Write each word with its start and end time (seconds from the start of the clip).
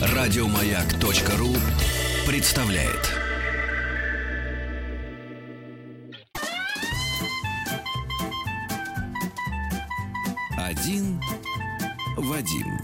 Радиомаяк.ру 0.00 1.54
представляет. 2.26 3.18
Один 10.56 11.20
Вадим. 12.16 12.78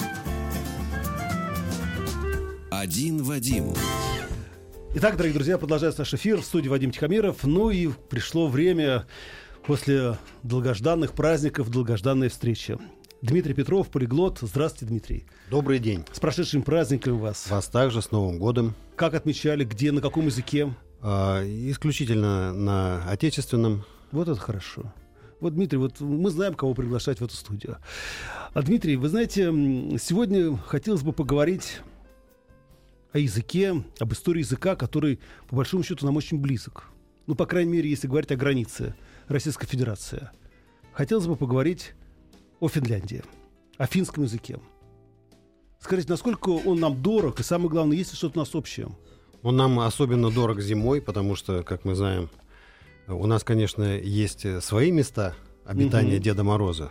Один 2.70 3.22
Вадим. 3.22 3.74
Итак, 4.94 5.16
дорогие 5.16 5.34
друзья, 5.34 5.58
продолжается 5.58 6.00
наш 6.00 6.14
эфир 6.14 6.40
в 6.40 6.44
студии 6.44 6.68
Вадим 6.68 6.92
Тихомиров. 6.92 7.44
Ну 7.44 7.70
и 7.70 7.88
пришло 7.88 8.48
время 8.48 9.06
после 9.66 10.16
долгожданных 10.42 11.12
праздников, 11.12 11.68
долгожданной 11.70 12.28
встречи. 12.28 12.78
Дмитрий 13.24 13.54
Петров, 13.54 13.88
полиглот. 13.88 14.40
Здравствуйте, 14.42 14.84
Дмитрий. 14.84 15.24
Добрый 15.48 15.78
день. 15.78 16.04
С 16.12 16.20
прошедшим 16.20 16.62
праздником 16.62 17.18
вас. 17.18 17.48
Вас 17.48 17.68
также 17.68 18.02
с 18.02 18.10
Новым 18.10 18.38
годом. 18.38 18.74
Как 18.96 19.14
отмечали, 19.14 19.64
где, 19.64 19.92
на 19.92 20.02
каком 20.02 20.26
языке? 20.26 20.74
А, 21.00 21.42
исключительно 21.42 22.52
на 22.52 23.02
отечественном. 23.08 23.86
Вот 24.12 24.28
это 24.28 24.38
хорошо. 24.38 24.92
Вот, 25.40 25.54
Дмитрий, 25.54 25.78
вот 25.78 26.00
мы 26.00 26.28
знаем, 26.28 26.52
кого 26.52 26.74
приглашать 26.74 27.20
в 27.20 27.24
эту 27.24 27.34
студию. 27.34 27.78
А, 28.52 28.60
Дмитрий, 28.60 28.96
вы 28.96 29.08
знаете, 29.08 29.44
сегодня 29.98 30.54
хотелось 30.58 31.02
бы 31.02 31.14
поговорить 31.14 31.80
о 33.12 33.18
языке, 33.18 33.82
об 34.00 34.12
истории 34.12 34.40
языка, 34.40 34.76
который, 34.76 35.18
по 35.48 35.56
большому 35.56 35.82
счету, 35.82 36.04
нам 36.04 36.18
очень 36.18 36.40
близок. 36.40 36.90
Ну, 37.26 37.34
по 37.36 37.46
крайней 37.46 37.72
мере, 37.72 37.88
если 37.88 38.06
говорить 38.06 38.32
о 38.32 38.36
границе 38.36 38.94
Российской 39.28 39.66
Федерации. 39.66 40.28
Хотелось 40.92 41.26
бы 41.26 41.36
поговорить 41.36 41.94
о 42.64 42.68
Финляндии, 42.68 43.22
о 43.76 43.86
финском 43.86 44.24
языке. 44.24 44.58
Скажите, 45.78 46.08
насколько 46.08 46.48
он 46.48 46.80
нам 46.80 47.02
дорог, 47.02 47.38
и 47.40 47.42
самое 47.42 47.68
главное, 47.68 47.94
есть 47.94 48.12
ли 48.12 48.16
что-то 48.16 48.38
у 48.38 48.42
нас 48.42 48.54
общее? 48.54 48.88
Он 49.42 49.54
нам 49.54 49.80
особенно 49.80 50.30
дорог 50.30 50.62
зимой, 50.62 51.02
потому 51.02 51.36
что, 51.36 51.62
как 51.62 51.84
мы 51.84 51.94
знаем, 51.94 52.30
у 53.06 53.26
нас, 53.26 53.44
конечно, 53.44 53.82
есть 53.98 54.46
свои 54.62 54.90
места 54.92 55.34
обитания 55.66 56.14
угу. 56.14 56.22
Деда 56.22 56.42
Мороза, 56.42 56.90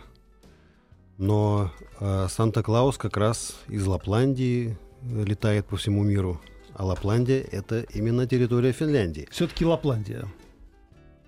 но 1.18 1.72
э, 1.98 2.28
Санта-Клаус 2.30 2.96
как 2.96 3.16
раз 3.16 3.56
из 3.66 3.84
Лапландии 3.84 4.78
летает 5.02 5.66
по 5.66 5.76
всему 5.76 6.04
миру, 6.04 6.40
а 6.72 6.84
Лапландия 6.84 7.40
это 7.40 7.80
именно 7.80 8.28
территория 8.28 8.70
Финляндии. 8.70 9.26
Все-таки 9.32 9.64
Лапландия. 9.64 10.28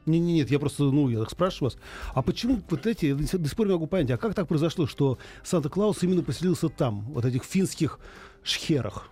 Не, 0.07 0.19
не, 0.21 0.35
нет, 0.35 0.51
я 0.51 0.59
просто, 0.59 0.85
ну, 0.85 1.09
я 1.09 1.21
так 1.21 1.31
спрашиваю 1.31 1.73
вас. 1.73 1.79
А 2.15 2.23
почему 2.23 2.63
вот 2.71 2.87
эти, 2.87 3.13
до 3.13 3.27
сих 3.27 3.57
пор 3.57 3.67
не 3.67 3.73
могу 3.73 3.87
понять, 3.87 4.11
а 4.13 4.17
как 4.17 4.35
так 4.35 4.49
произошло, 4.49 4.87
что 4.87 5.19
Санта-Клаус 5.43 6.03
именно 6.03 6.23
поселился 6.23 6.69
там, 6.69 7.03
вот 7.13 7.25
этих 7.25 7.45
финских 7.45 7.99
шхерах? 8.43 9.09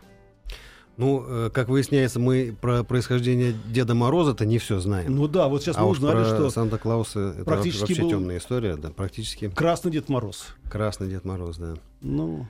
Ну, 0.97 1.25
э, 1.27 1.51
как 1.53 1.69
выясняется, 1.69 2.21
мы 2.21 2.57
про 2.61 2.85
происхождение 2.85 3.55
Деда 3.67 3.95
Мороза-то 3.95 4.47
не 4.47 4.59
все 4.59 4.79
знаем. 4.79 5.17
Ну 5.17 5.27
да, 5.27 5.49
вот 5.49 5.63
сейчас 5.63 5.77
а 5.77 5.83
мы 5.83 5.89
узнали, 5.89 6.23
про 6.23 6.25
что 6.25 6.51
Санта-Клауса 6.51 7.35
это 7.37 7.45
практически 7.45 7.81
вообще 7.81 8.03
был 8.03 8.11
темная 8.11 8.39
история, 8.39 8.77
да, 8.77 8.91
практически. 8.91 9.49
Красный 9.49 9.91
Дед 9.91 10.09
Мороз. 10.09 10.47
Красный 10.71 11.09
Дед 11.09 11.25
Мороз, 11.25 11.57
да. 11.57 11.75
Ну. 12.01 12.47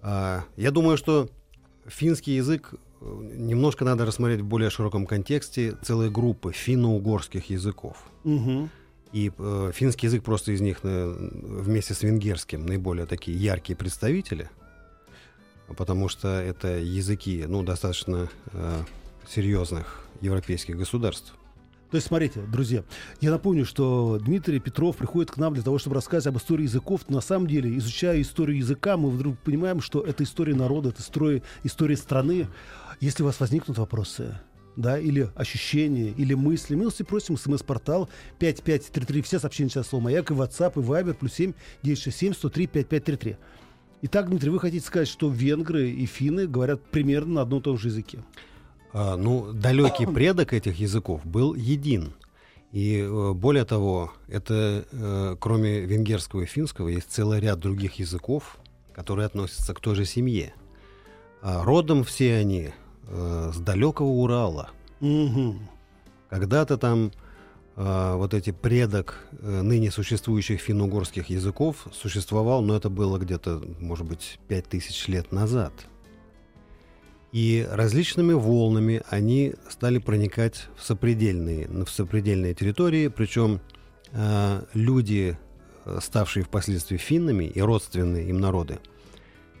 А, 0.00 0.44
я 0.56 0.70
думаю, 0.70 0.96
что 0.96 1.28
финский 1.86 2.36
язык 2.36 2.74
немножко 3.00 3.84
надо 3.84 4.04
рассмотреть 4.04 4.40
в 4.40 4.46
более 4.46 4.70
широком 4.70 5.06
контексте 5.06 5.76
целой 5.82 6.10
группы 6.10 6.52
финно-угорских 6.52 7.50
языков. 7.50 7.96
Угу. 8.24 8.68
И 9.12 9.32
э, 9.36 9.70
финский 9.74 10.06
язык 10.06 10.22
просто 10.22 10.52
из 10.52 10.60
них 10.60 10.80
э, 10.82 11.16
вместе 11.18 11.94
с 11.94 12.02
венгерским 12.02 12.66
наиболее 12.66 13.06
такие 13.06 13.38
яркие 13.38 13.76
представители, 13.76 14.50
потому 15.76 16.08
что 16.08 16.28
это 16.28 16.78
языки 16.78 17.44
ну, 17.48 17.62
достаточно 17.62 18.28
э, 18.52 18.82
серьезных 19.28 20.04
европейских 20.20 20.76
государств. 20.76 21.34
То 21.90 21.96
есть, 21.96 22.08
смотрите, 22.08 22.40
друзья, 22.40 22.84
я 23.22 23.30
напомню, 23.30 23.64
что 23.64 24.18
Дмитрий 24.20 24.58
Петров 24.58 24.96
приходит 24.98 25.30
к 25.30 25.38
нам 25.38 25.54
для 25.54 25.62
того, 25.62 25.78
чтобы 25.78 25.96
рассказать 25.96 26.26
об 26.26 26.36
истории 26.36 26.64
языков. 26.64 27.08
На 27.08 27.22
самом 27.22 27.46
деле, 27.46 27.74
изучая 27.78 28.20
историю 28.20 28.58
языка, 28.58 28.98
мы 28.98 29.08
вдруг 29.08 29.38
понимаем, 29.38 29.80
что 29.80 30.02
это 30.02 30.22
история 30.22 30.54
народа, 30.54 30.90
это 30.90 31.00
история, 31.00 31.42
история 31.64 31.96
страны. 31.96 32.46
Если 33.00 33.22
у 33.22 33.26
вас 33.26 33.38
возникнут 33.38 33.78
вопросы, 33.78 34.38
да, 34.76 34.98
или 34.98 35.28
ощущения, 35.34 36.10
или 36.10 36.34
мысли, 36.34 36.74
милости 36.74 37.02
просим, 37.02 37.36
смс-портал 37.36 38.08
5533, 38.38 39.22
все 39.22 39.38
сообщения 39.38 39.70
сейчас 39.70 39.88
слово 39.88 40.04
«Маяк» 40.04 40.30
и 40.30 40.34
WhatsApp, 40.34 40.72
и 40.76 40.84
Viber, 40.84 41.14
плюс 41.14 41.34
7 41.34 41.52
967 41.82 42.34
103 42.34 42.66
5533. 42.66 43.36
Итак, 44.02 44.28
Дмитрий, 44.28 44.50
вы 44.50 44.60
хотите 44.60 44.86
сказать, 44.86 45.08
что 45.08 45.28
венгры 45.28 45.90
и 45.90 46.06
финны 46.06 46.46
говорят 46.46 46.80
примерно 46.80 47.34
на 47.34 47.42
одном 47.42 47.60
и 47.60 47.62
том 47.64 47.76
же 47.78 47.88
языке? 47.88 48.20
А, 48.92 49.16
ну, 49.16 49.52
далекий 49.52 50.06
предок 50.14 50.52
этих 50.52 50.78
языков 50.78 51.26
был 51.26 51.54
един. 51.54 52.14
И 52.70 52.98
э, 52.98 53.32
более 53.32 53.64
того, 53.64 54.12
это 54.28 54.84
э, 54.92 55.36
кроме 55.40 55.80
венгерского 55.80 56.42
и 56.42 56.46
финского 56.46 56.88
есть 56.88 57.10
целый 57.10 57.40
ряд 57.40 57.58
других 57.58 57.94
языков, 57.94 58.58
которые 58.92 59.26
относятся 59.26 59.74
к 59.74 59.80
той 59.80 59.96
же 59.96 60.04
семье. 60.04 60.54
А 61.42 61.64
родом 61.64 62.04
все 62.04 62.36
они 62.36 62.70
э, 63.08 63.50
с 63.52 63.58
далекого 63.58 64.08
Урала. 64.08 64.70
Угу. 65.00 65.56
Когда-то 66.30 66.76
там 66.76 67.12
э, 67.76 68.14
вот 68.16 68.34
эти 68.34 68.50
предок 68.50 69.26
э, 69.32 69.62
ныне 69.62 69.90
существующих 69.90 70.60
финно-угорских 70.60 71.30
языков 71.30 71.86
существовал, 71.92 72.62
но 72.62 72.76
это 72.76 72.90
было 72.90 73.18
где-то, 73.18 73.62
может 73.80 74.06
быть, 74.06 74.38
пять 74.48 74.66
тысяч 74.66 75.08
лет 75.08 75.32
назад. 75.32 75.72
И 77.32 77.66
различными 77.70 78.32
волнами 78.32 79.02
они 79.10 79.54
стали 79.68 79.98
проникать 79.98 80.68
в 80.76 80.84
сопредельные, 80.84 81.68
в 81.68 81.88
сопредельные 81.88 82.54
территории, 82.54 83.08
причем 83.08 83.60
э, 84.12 84.62
люди, 84.74 85.38
ставшие 86.00 86.44
впоследствии 86.44 86.96
финнами 86.96 87.44
и 87.44 87.60
родственные 87.60 88.28
им 88.28 88.40
народы, 88.40 88.78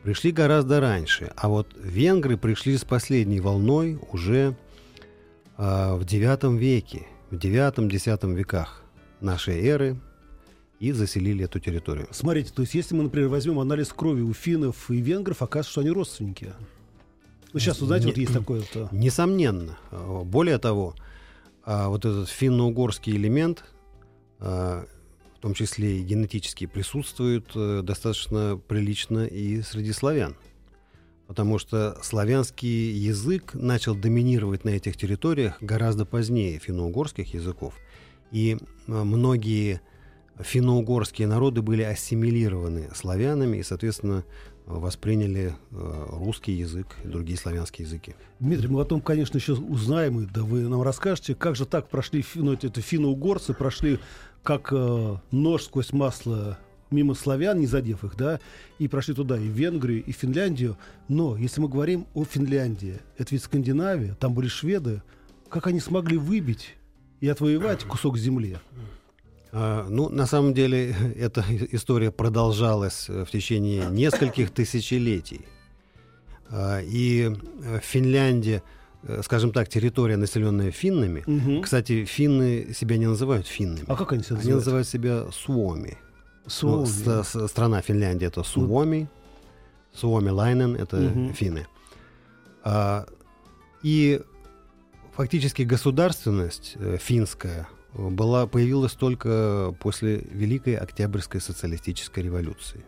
пришли 0.02 0.30
гораздо 0.32 0.80
раньше. 0.80 1.32
А 1.36 1.48
вот 1.48 1.68
венгры 1.78 2.36
пришли 2.36 2.76
с 2.76 2.84
последней 2.84 3.40
волной 3.40 3.98
уже 4.12 4.56
э, 5.56 5.94
в 5.94 6.02
IX 6.02 6.56
веке, 6.56 7.06
в 7.30 7.34
IX-X 7.36 8.24
веках 8.36 8.82
нашей 9.20 9.64
эры, 9.66 9.96
и 10.80 10.92
заселили 10.92 11.44
эту 11.44 11.58
территорию. 11.58 12.06
Смотрите, 12.12 12.52
то 12.54 12.62
есть 12.62 12.74
если 12.74 12.94
мы, 12.94 13.02
например, 13.04 13.28
возьмем 13.28 13.58
анализ 13.58 13.88
крови 13.88 14.22
у 14.22 14.32
финнов 14.32 14.90
и 14.90 15.00
венгров, 15.00 15.42
оказывается, 15.42 15.72
что 15.72 15.80
они 15.80 15.90
родственники. 15.90 16.52
Ну, 17.52 17.58
сейчас, 17.58 17.80
вы 17.80 17.86
знаете, 17.86 18.06
Не- 18.06 18.12
вот 18.12 18.18
есть 18.18 18.32
такое. 18.32 18.62
Несомненно. 18.92 19.76
Э, 19.90 20.22
Более 20.24 20.58
того, 20.58 20.94
а, 21.64 21.88
вот 21.88 22.04
этот 22.04 22.28
финно-угорский 22.28 23.14
элемент, 23.16 23.64
а, 24.38 24.86
в 25.38 25.40
том 25.40 25.54
числе 25.54 25.98
и 25.98 26.02
генетически, 26.02 26.66
присутствует 26.66 27.46
э, 27.54 27.82
достаточно 27.84 28.60
прилично 28.66 29.24
и 29.24 29.62
среди 29.62 29.92
славян. 29.92 30.36
Потому 31.28 31.58
что 31.58 31.96
славянский 32.02 32.90
язык 32.90 33.54
начал 33.54 33.94
доминировать 33.94 34.64
на 34.64 34.70
этих 34.70 34.96
территориях 34.96 35.62
гораздо 35.62 36.04
позднее 36.04 36.58
финно-угорских 36.58 37.34
языков. 37.34 37.74
И 38.32 38.56
э, 38.56 38.92
многие 38.92 39.80
финно-угорские 40.40 41.28
народы 41.28 41.62
были 41.62 41.82
ассимилированы 41.82 42.90
славянами 42.94 43.58
и, 43.58 43.62
соответственно, 43.62 44.24
восприняли 44.66 45.54
э, 45.70 46.06
русский 46.10 46.52
язык 46.52 46.96
и 47.04 47.08
другие 47.08 47.38
славянские 47.38 47.86
языки. 47.86 48.14
Дмитрий, 48.38 48.68
мы 48.68 48.80
потом, 48.80 49.00
конечно, 49.00 49.38
еще 49.38 49.54
узнаем, 49.54 50.20
и 50.20 50.26
да 50.26 50.42
вы 50.42 50.62
нам 50.68 50.82
расскажете, 50.82 51.34
как 51.34 51.56
же 51.56 51.64
так 51.64 51.88
прошли 51.88 52.24
ну, 52.34 52.52
это 52.52 52.80
финно-угорцы, 52.80 53.54
прошли 53.54 53.98
как 54.42 54.68
э, 54.72 55.16
нож 55.30 55.64
сквозь 55.64 55.92
масло 55.92 56.58
мимо 56.90 57.14
славян, 57.14 57.58
не 57.58 57.66
задев 57.66 58.04
их, 58.04 58.16
да, 58.16 58.40
и 58.78 58.88
прошли 58.88 59.14
туда 59.14 59.38
и 59.38 59.46
Венгрию, 59.46 60.02
и 60.04 60.12
Финляндию. 60.12 60.76
Но 61.08 61.36
если 61.36 61.60
мы 61.60 61.68
говорим 61.68 62.06
о 62.14 62.24
Финляндии, 62.24 62.98
это 63.16 63.34
ведь 63.34 63.42
Скандинавия, 63.42 64.14
там 64.14 64.34
были 64.34 64.48
шведы, 64.48 65.02
как 65.48 65.66
они 65.66 65.80
смогли 65.80 66.16
выбить 66.16 66.74
и 67.20 67.28
отвоевать 67.28 67.84
кусок 67.88 68.18
земли? 68.18 68.58
А, 69.52 69.86
Ну, 69.88 70.08
на 70.08 70.26
самом 70.26 70.54
деле, 70.54 70.94
эта 71.16 71.44
история 71.72 72.10
продолжалась 72.10 73.08
э, 73.08 73.24
в 73.24 73.30
течение 73.30 73.86
нескольких 73.90 74.50
тысячелетий. 74.50 75.46
А, 76.50 76.80
И 76.80 77.30
э, 77.64 77.80
Финляндия, 77.82 78.62
скажем 79.22 79.52
так, 79.52 79.68
территория, 79.68 80.16
населенная 80.16 80.70
финнами. 80.70 81.22
Мгм. 81.26 81.62
Кстати, 81.62 82.04
финны 82.04 82.72
себя 82.74 82.96
не 82.96 83.06
называют 83.06 83.46
финнами. 83.46 83.84
А 83.88 83.96
как 83.96 84.12
они 84.12 84.22
себя 84.22 84.36
Они 84.36 84.52
называют? 84.52 84.64
называют 84.64 84.88
себя 84.88 85.32
суоми. 85.32 85.98
Ну, 86.44 86.50
Суоми. 86.50 86.86
с- 86.86 87.24
с- 87.28 87.48
страна 87.48 87.80
Финляндия 87.82 88.26
это 88.26 88.42
суоми. 88.42 89.08
Суоми 89.92 90.30
Лайнен 90.30 90.74
это 90.76 90.96
Мгм. 90.96 91.32
финны. 91.34 91.66
А, 92.64 93.06
и 93.82 94.20
фактически 95.14 95.62
государственность 95.62 96.74
э, 96.76 96.96
финская 97.00 97.68
э, 97.94 98.08
была, 98.08 98.46
появилась 98.46 98.92
только 98.92 99.74
после 99.80 100.18
Великой 100.30 100.74
Октябрьской 100.76 101.40
социалистической 101.40 102.22
революции. 102.24 102.84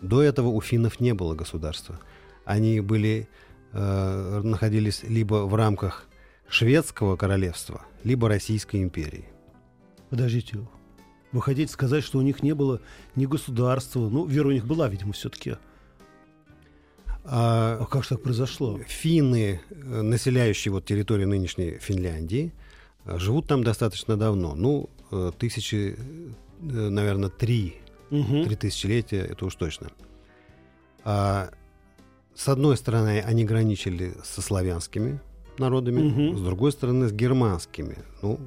До 0.00 0.20
этого 0.22 0.48
у 0.48 0.60
финнов 0.60 0.98
не 1.00 1.14
было 1.14 1.34
государства. 1.34 2.00
Они 2.44 2.80
были, 2.80 3.28
э, 3.72 4.40
находились 4.42 5.02
либо 5.02 5.46
в 5.46 5.54
рамках 5.54 6.06
шведского 6.48 7.16
королевства, 7.16 7.82
либо 8.04 8.28
Российской 8.28 8.82
империи. 8.82 9.24
Подождите, 10.10 10.58
вы 11.32 11.40
хотите 11.40 11.72
сказать, 11.72 12.04
что 12.04 12.18
у 12.18 12.22
них 12.22 12.42
не 12.42 12.54
было 12.54 12.80
ни 13.16 13.24
государства, 13.26 14.00
ну, 14.00 14.26
вера 14.26 14.48
у 14.48 14.52
них 14.52 14.66
была, 14.66 14.88
видимо, 14.88 15.12
все-таки. 15.12 15.56
А, 17.24 17.78
а 17.80 17.86
как 17.86 18.02
же 18.02 18.10
так 18.10 18.22
произошло? 18.22 18.78
Финны, 18.86 19.60
э, 19.70 20.02
населяющие 20.02 20.72
вот 20.72 20.84
территорию 20.84 21.28
нынешней 21.28 21.78
Финляндии, 21.78 22.52
э, 23.06 23.18
живут 23.18 23.46
там 23.46 23.64
достаточно 23.64 24.16
давно. 24.16 24.54
Ну, 24.54 24.90
э, 25.10 25.32
тысячи, 25.38 25.96
наверное, 26.60 27.30
три, 27.30 27.76
угу. 28.10 28.44
три 28.44 28.56
тысячелетия, 28.56 29.20
это 29.20 29.46
уж 29.46 29.54
точно. 29.54 29.90
А, 31.04 31.50
с 32.34 32.48
одной 32.48 32.76
стороны, 32.76 33.20
они 33.20 33.44
граничили 33.44 34.14
со 34.24 34.42
славянскими 34.42 35.20
народами, 35.58 36.30
угу. 36.30 36.38
с 36.38 36.40
другой 36.40 36.72
стороны, 36.72 37.08
с 37.08 37.12
германскими, 37.12 37.98
ну, 38.22 38.38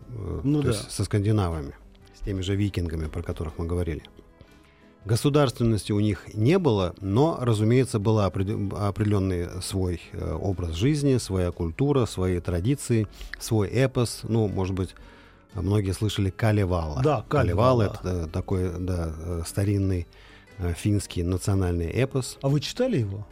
ну 0.43 0.61
то 0.61 0.67
да. 0.67 0.73
есть 0.73 0.91
со 0.91 1.03
скандинавами, 1.03 1.73
с 2.15 2.25
теми 2.25 2.41
же 2.41 2.55
викингами, 2.55 3.07
про 3.07 3.21
которых 3.21 3.57
мы 3.57 3.65
говорили. 3.65 4.03
Государственности 5.05 5.91
у 5.91 5.99
них 5.99 6.33
не 6.33 6.57
было, 6.57 6.95
но, 6.99 7.37
разумеется, 7.39 7.99
был 7.99 8.19
определенный 8.19 9.61
свой 9.61 10.01
э, 10.11 10.33
образ 10.33 10.71
жизни, 10.71 11.17
своя 11.17 11.51
культура, 11.51 12.07
свои 12.07 12.39
традиции, 12.39 13.07
свой 13.39 13.67
эпос. 13.67 14.21
Ну, 14.23 14.47
может 14.47 14.73
быть, 14.73 14.95
многие 15.53 15.91
слышали 15.91 16.31
Калевала. 16.31 17.03
Да, 17.03 17.23
Калевала. 17.29 17.83
это 17.83 17.99
э, 18.03 18.27
такой 18.33 18.71
да, 18.79 19.13
э, 19.15 19.43
старинный 19.45 20.07
финский 20.75 21.21
национальный 21.21 21.87
эпос. 21.91 22.39
А 22.41 22.49
вы 22.49 22.59
читали 22.59 22.97
его? 22.97 23.27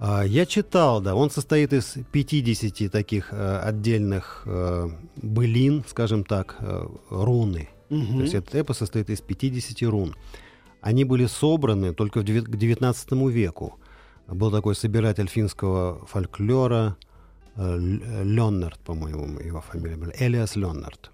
А, 0.00 0.22
я 0.22 0.46
читал, 0.46 1.00
да. 1.00 1.14
Он 1.14 1.30
состоит 1.30 1.72
из 1.72 1.96
50 2.10 2.90
таких 2.90 3.32
отдельных 3.32 4.46
былин, 5.16 5.84
скажем 5.86 6.24
так, 6.24 6.56
руны. 7.10 7.68
Угу. 7.90 8.16
То 8.16 8.22
есть 8.22 8.34
этот 8.34 8.54
эпос 8.54 8.78
состоит 8.78 9.10
из 9.10 9.20
50 9.20 9.82
рун. 9.88 10.16
Они 10.80 11.04
были 11.04 11.26
собраны 11.26 11.92
только 11.92 12.22
к 12.22 12.24
XIX 12.24 13.30
веку. 13.30 13.78
Был 14.26 14.50
такой 14.50 14.74
собиратель 14.74 15.28
финского 15.28 16.06
фольклора 16.06 16.96
э, 17.56 17.78
Леннард, 17.78 18.78
по-моему, 18.80 19.40
его 19.40 19.60
фамилия 19.60 19.96
была, 19.96 20.12
Элиас 20.18 20.56
Леннард. 20.56 21.10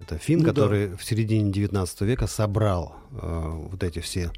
Это 0.00 0.18
фин, 0.18 0.40
ну, 0.40 0.44
который 0.46 0.88
да. 0.88 0.96
в 0.96 1.04
середине 1.04 1.50
XIX 1.50 2.04
века 2.04 2.26
собрал 2.26 2.96
э, 3.12 3.68
вот 3.70 3.82
эти 3.82 4.00
все 4.00 4.32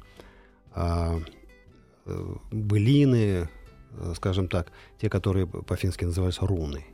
э, 0.75 1.19
былины, 2.51 3.49
э, 3.91 4.13
скажем 4.15 4.47
так, 4.47 4.71
те, 4.99 5.09
которые 5.09 5.47
по-фински 5.47 6.05
называются 6.05 6.45
руны. 6.45 6.85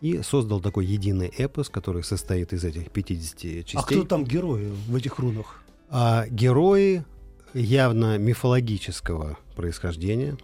И 0.00 0.22
создал 0.22 0.60
такой 0.60 0.86
единый 0.86 1.28
эпос, 1.28 1.68
который 1.68 2.02
состоит 2.02 2.52
из 2.52 2.64
этих 2.64 2.90
50 2.90 3.38
частей. 3.64 3.78
А 3.78 3.82
кто 3.82 4.04
там 4.04 4.24
герои 4.24 4.72
в 4.88 4.96
этих 4.96 5.18
рунах? 5.18 5.62
а 5.92 6.26
герои 6.28 7.04
явно 7.52 8.16
мифологического 8.16 9.38
происхождения, 9.54 10.38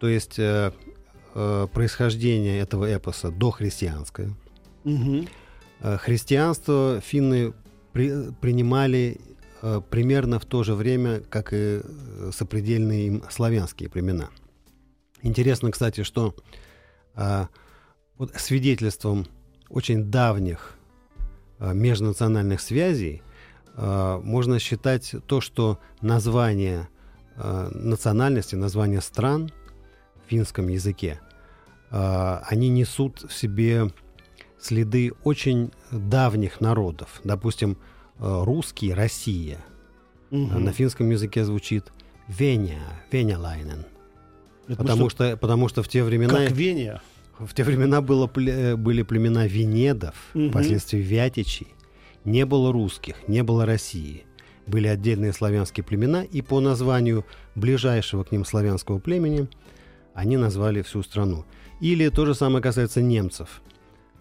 то 0.00 0.08
есть 0.08 0.36
э, 0.40 0.72
э, 1.34 1.68
происхождение 1.72 2.58
этого 2.58 2.92
эпоса 2.92 3.30
дохристианское. 3.30 4.34
Угу. 4.84 5.26
Э, 5.82 5.96
христианство 5.96 7.00
финны 7.00 7.52
при, 7.92 8.32
принимали 8.40 9.20
э, 9.20 9.29
примерно 9.90 10.38
в 10.38 10.46
то 10.46 10.62
же 10.62 10.74
время, 10.74 11.20
как 11.20 11.52
и 11.52 11.80
э, 11.82 12.30
сопредельные 12.32 13.06
им 13.06 13.24
славянские 13.30 13.88
племена. 13.88 14.30
Интересно, 15.22 15.70
кстати, 15.70 16.02
что 16.02 16.34
э, 17.14 17.46
вот 18.16 18.34
свидетельством 18.36 19.26
очень 19.68 20.04
давних 20.04 20.74
э, 21.58 21.72
межнациональных 21.74 22.60
связей 22.60 23.22
Э, 23.76 24.20
можно 24.22 24.58
считать 24.58 25.14
то, 25.26 25.40
что 25.40 25.78
название 26.00 26.88
э, 27.36 27.70
национальности, 27.72 28.54
название 28.54 29.00
стран 29.00 29.50
в 30.24 30.30
финском 30.30 30.68
языке, 30.68 31.20
э, 31.90 32.38
они 32.46 32.68
несут 32.68 33.22
в 33.22 33.32
себе 33.32 33.90
следы 34.60 35.12
очень 35.24 35.72
давних 35.90 36.60
народов. 36.60 37.20
Допустим, 37.24 37.78
русский 38.20 38.92
Россия. 38.92 39.58
Угу. 40.30 40.58
На 40.58 40.72
финском 40.72 41.10
языке 41.10 41.44
звучит 41.44 41.92
Веня, 42.28 42.80
Венялайнен. 43.10 43.86
потому, 44.68 45.10
что, 45.10 45.30
что, 45.30 45.36
потому 45.36 45.68
что 45.68 45.82
в 45.82 45.88
те 45.88 46.04
времена... 46.04 46.34
Как 46.34 46.52
Веня? 46.52 47.02
В 47.38 47.54
те 47.54 47.64
времена 47.64 48.00
было, 48.02 48.26
были 48.26 49.02
племена 49.02 49.46
Венедов, 49.46 50.14
угу. 50.34 50.50
впоследствии 50.50 50.98
Вятичей 50.98 51.68
не 52.24 52.44
было 52.44 52.72
русских, 52.72 53.16
не 53.28 53.42
было 53.42 53.66
России. 53.66 54.24
Были 54.66 54.86
отдельные 54.86 55.32
славянские 55.32 55.82
племена, 55.82 56.22
и 56.22 56.42
по 56.42 56.60
названию 56.60 57.24
ближайшего 57.54 58.24
к 58.24 58.30
ним 58.30 58.44
славянского 58.44 58.98
племени 58.98 59.48
они 60.14 60.36
назвали 60.36 60.82
всю 60.82 61.02
страну. 61.02 61.46
Или 61.80 62.08
то 62.08 62.26
же 62.26 62.34
самое 62.34 62.62
касается 62.62 63.00
немцев. 63.00 63.62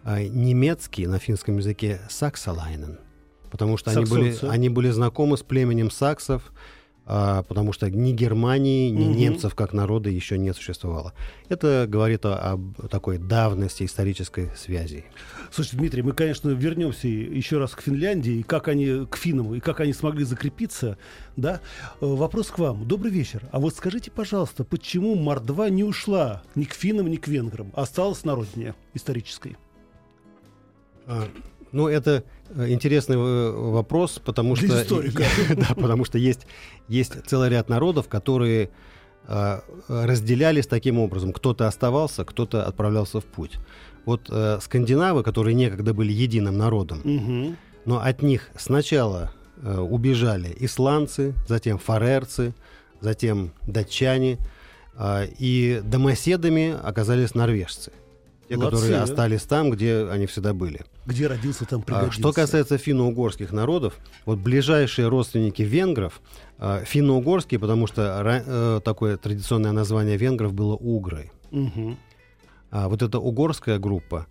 А 0.03 0.23
немецкий 0.23 1.05
на 1.07 1.19
финском 1.19 1.57
языке 1.57 1.99
«саксалайнен», 2.09 2.99
потому 3.49 3.77
что 3.77 3.91
они 3.91 4.05
были, 4.05 4.45
они 4.45 4.69
были 4.69 4.89
знакомы 4.89 5.37
с 5.37 5.43
племенем 5.43 5.91
саксов, 5.91 6.51
а, 7.11 7.41
потому 7.41 7.73
что 7.73 7.89
ни 7.89 8.11
Германии, 8.11 8.91
ни 8.91 9.07
угу. 9.07 9.15
немцев 9.15 9.55
как 9.55 9.73
народа 9.73 10.11
еще 10.11 10.37
не 10.37 10.53
существовало. 10.53 11.13
Это 11.47 11.87
говорит 11.89 12.23
о, 12.27 12.35
об 12.35 12.87
такой 12.87 13.17
давности 13.17 13.83
исторической 13.83 14.51
связи. 14.55 15.05
Слушайте, 15.51 15.77
Дмитрий, 15.77 16.03
мы, 16.03 16.11
конечно, 16.11 16.51
вернемся 16.51 17.07
еще 17.07 17.57
раз 17.57 17.71
к 17.71 17.81
Финляндии, 17.81 18.33
и 18.33 18.43
как 18.43 18.67
они, 18.67 19.07
к 19.09 19.17
финнам, 19.17 19.55
и 19.55 19.59
как 19.59 19.79
они 19.79 19.91
смогли 19.91 20.23
закрепиться. 20.23 20.99
Да? 21.35 21.61
Э, 21.99 22.05
вопрос 22.05 22.51
к 22.51 22.59
вам. 22.59 22.87
Добрый 22.87 23.11
вечер. 23.11 23.41
А 23.51 23.59
вот 23.59 23.73
скажите, 23.73 24.11
пожалуйста, 24.11 24.63
почему 24.63 25.15
Мордва 25.15 25.69
не 25.69 25.83
ушла 25.83 26.43
ни 26.53 26.65
к 26.65 26.75
финнам, 26.75 27.07
ни 27.07 27.15
к 27.15 27.27
венграм, 27.27 27.71
а 27.73 27.81
осталась 27.81 28.23
на 28.23 28.35
родине 28.35 28.75
исторической? 28.93 29.57
А, 31.07 31.27
ну, 31.71 31.87
это 31.87 32.23
э, 32.49 32.69
интересный 32.69 33.15
э, 33.15 33.51
вопрос, 33.51 34.19
потому 34.23 34.55
Для 34.55 34.83
что, 34.83 35.01
да, 35.55 35.75
потому 35.75 36.05
что 36.05 36.17
есть, 36.17 36.47
есть 36.87 37.13
целый 37.27 37.49
ряд 37.49 37.69
народов, 37.69 38.07
которые 38.07 38.69
э, 39.27 39.59
разделялись 39.87 40.67
таким 40.67 40.99
образом. 40.99 41.33
Кто-то 41.33 41.67
оставался, 41.67 42.25
кто-то 42.25 42.65
отправлялся 42.65 43.19
в 43.19 43.25
путь. 43.25 43.59
Вот 44.05 44.29
э, 44.29 44.59
скандинавы, 44.61 45.23
которые 45.23 45.53
некогда 45.53 45.93
были 45.93 46.11
единым 46.11 46.57
народом, 46.57 47.01
угу. 47.03 47.55
но 47.85 48.01
от 48.01 48.21
них 48.21 48.49
сначала 48.57 49.31
э, 49.61 49.79
убежали 49.79 50.55
исландцы, 50.59 51.33
затем 51.47 51.77
фарерцы, 51.77 52.53
затем 53.01 53.51
датчане, 53.67 54.39
э, 54.95 55.27
и 55.37 55.81
домоседами 55.83 56.75
оказались 56.81 57.35
норвежцы. 57.35 57.91
Те, 58.49 58.57
Молодцы, 58.57 58.77
которые 58.77 58.97
да? 58.97 59.03
остались 59.03 59.43
там, 59.43 59.69
где 59.69 60.07
они 60.09 60.25
всегда 60.25 60.55
были. 60.55 60.81
Где 61.05 61.27
родился, 61.27 61.65
там 61.65 61.81
а, 61.81 61.83
пригодился. 61.83 62.19
Что 62.19 62.33
касается 62.33 62.79
финно-угорских 62.79 63.51
народов, 63.51 63.93
вот 64.25 64.39
ближайшие 64.39 65.07
родственники 65.07 65.61
венгров, 65.61 66.19
а, 66.57 66.83
финно-угорские, 66.83 67.59
потому 67.59 67.85
что 67.85 68.23
э, 68.25 68.81
такое 68.83 69.17
традиционное 69.17 69.71
название 69.71 70.17
венгров 70.17 70.53
было 70.53 70.75
угры. 70.75 71.31
Угу. 71.51 71.95
Вот 72.71 73.01
эта 73.03 73.19
угорская 73.19 73.77
группа, 73.77 74.25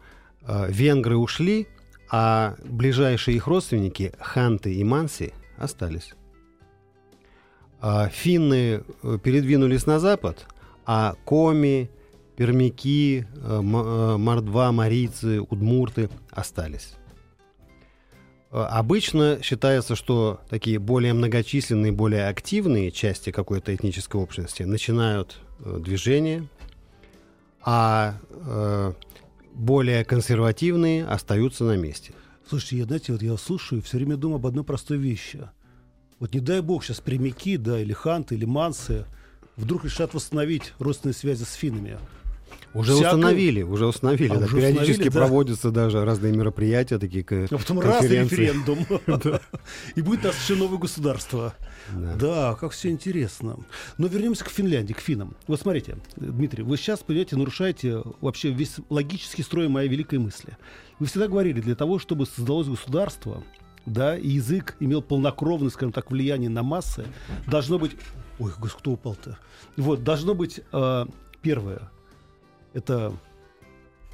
венгры 0.47 1.17
ушли, 1.17 1.69
а 2.11 2.57
ближайшие 2.65 3.37
их 3.37 3.47
родственники, 3.47 4.13
ханты 4.19 4.75
и 4.75 4.83
манси, 4.83 5.33
остались. 5.57 6.15
Финны 7.81 8.83
э, 9.03 9.19
передвинулись 9.23 9.87
на 9.87 10.01
запад, 10.01 10.47
а 10.87 11.15
коми, 11.25 11.91
пермяки, 12.39 13.27
э, 13.35 13.61
э, 13.61 14.17
мордва, 14.17 14.71
марийцы, 14.71 15.41
удмурты 15.41 16.09
остались. 16.31 16.95
Э, 18.53 18.61
обычно 18.61 19.41
считается, 19.43 19.97
что 19.97 20.41
такие 20.49 20.79
более 20.79 21.15
многочисленные, 21.15 21.91
более 21.91 22.29
активные 22.29 22.93
части 22.93 23.33
какой-то 23.33 23.75
этнической 23.75 24.21
общности 24.21 24.63
начинают 24.63 25.41
движение, 25.59 26.49
а 27.65 28.15
более 29.53 30.05
консервативные 30.05 31.05
остаются 31.05 31.65
на 31.65 31.77
месте. 31.77 32.13
Слушайте, 32.49 32.77
я, 32.77 32.85
знаете, 32.85 33.13
вот 33.13 33.23
я 33.23 33.37
слушаю, 33.37 33.83
все 33.83 33.97
время 33.97 34.17
думаю 34.17 34.37
об 34.37 34.47
одной 34.47 34.63
простой 34.63 34.99
вещи. 34.99 35.49
Вот 36.21 36.35
не 36.35 36.41
дай 36.41 36.61
бог 36.61 36.85
сейчас 36.85 37.01
прямики, 37.01 37.57
да, 37.57 37.81
или 37.81 37.93
ханты, 37.93 38.37
или 38.37 38.45
мансы 38.45 39.07
вдруг 39.57 39.85
решат 39.85 40.15
восстановить 40.15 40.73
родственные 40.79 41.15
связи 41.15 41.43
с 41.43 41.55
финнами. 41.55 41.99
Уже 42.75 42.93
всякую- 42.93 43.07
установили, 43.15 43.63
уже 43.63 43.87
установили. 43.87 44.33
А, 44.33 44.37
да. 44.39 44.45
уже 44.45 44.57
Периодически 44.57 44.91
установили, 44.91 45.09
да. 45.11 45.19
проводятся 45.19 45.71
даже 45.71 46.05
разные 46.05 46.33
мероприятия, 46.33 46.99
такие 46.99 47.25
ко- 47.25 47.47
А 47.51 47.57
потом 47.57 47.81
раз 47.81 48.05
референдум. 48.05 48.79
И 49.97 50.03
будет 50.03 50.25
нас 50.25 50.35
еще 50.43 50.55
новое 50.55 50.79
государство. 50.79 51.55
Да. 52.19 52.55
Как 52.61 52.73
все 52.73 52.91
интересно. 52.91 53.59
Но 53.97 54.07
вернемся 54.07 54.45
к 54.45 54.51
Финляндии, 54.51 54.93
к 54.93 55.01
финнам. 55.01 55.35
Вот 55.47 55.61
смотрите, 55.61 55.97
Дмитрий, 56.17 56.63
вы 56.63 56.77
сейчас, 56.77 57.01
понимаете, 57.01 57.37
нарушаете 57.37 58.03
вообще 58.21 58.51
весь 58.51 58.77
логический 58.91 59.43
строй 59.43 59.69
моей 59.69 59.89
великой 59.89 60.19
мысли. 60.19 60.57
Вы 60.99 61.07
всегда 61.07 61.29
говорили, 61.29 61.61
для 61.61 61.75
того, 61.75 61.99
чтобы 61.99 62.27
создалось 62.27 62.67
государство, 62.69 63.43
да, 63.87 64.19
и 64.19 64.29
язык 64.29 64.77
имел 64.81 65.01
полнокровное, 65.01 65.71
скажем 65.71 65.93
так, 65.93 66.11
влияние 66.11 66.51
на 66.51 66.63
массы, 66.63 67.07
должно 67.47 67.79
быть... 67.79 67.93
Ой, 68.39 68.53
кто 68.53 68.93
упал-то? 68.93 69.39
Вот, 69.77 70.05
должно 70.05 70.35
быть 70.35 70.61
э, 70.73 71.07
первое, 71.41 71.91
это 72.75 73.15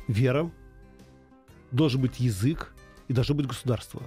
вера, 0.09 0.51
должен 1.71 2.01
быть 2.01 2.21
язык 2.21 2.75
и 3.09 3.13
должно 3.13 3.35
быть 3.35 3.47
государство. 3.47 4.03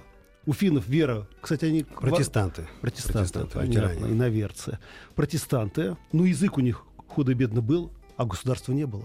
У 0.46 0.52
финнов 0.52 0.86
вера, 0.88 1.28
кстати, 1.42 1.66
они... 1.66 1.84
Протестанты. 1.84 2.66
Протестанты, 2.80 3.18
Протестанты, 3.40 3.54
понятно, 3.58 4.06
иноверцы. 4.06 4.78
Протестанты, 5.14 5.96
ну 6.12 6.24
язык 6.24 6.56
у 6.56 6.60
них 6.60 6.84
худо-бедно 7.08 7.60
был, 7.60 7.92
а 8.16 8.24
государства 8.24 8.72
не 8.72 8.86
было. 8.86 9.04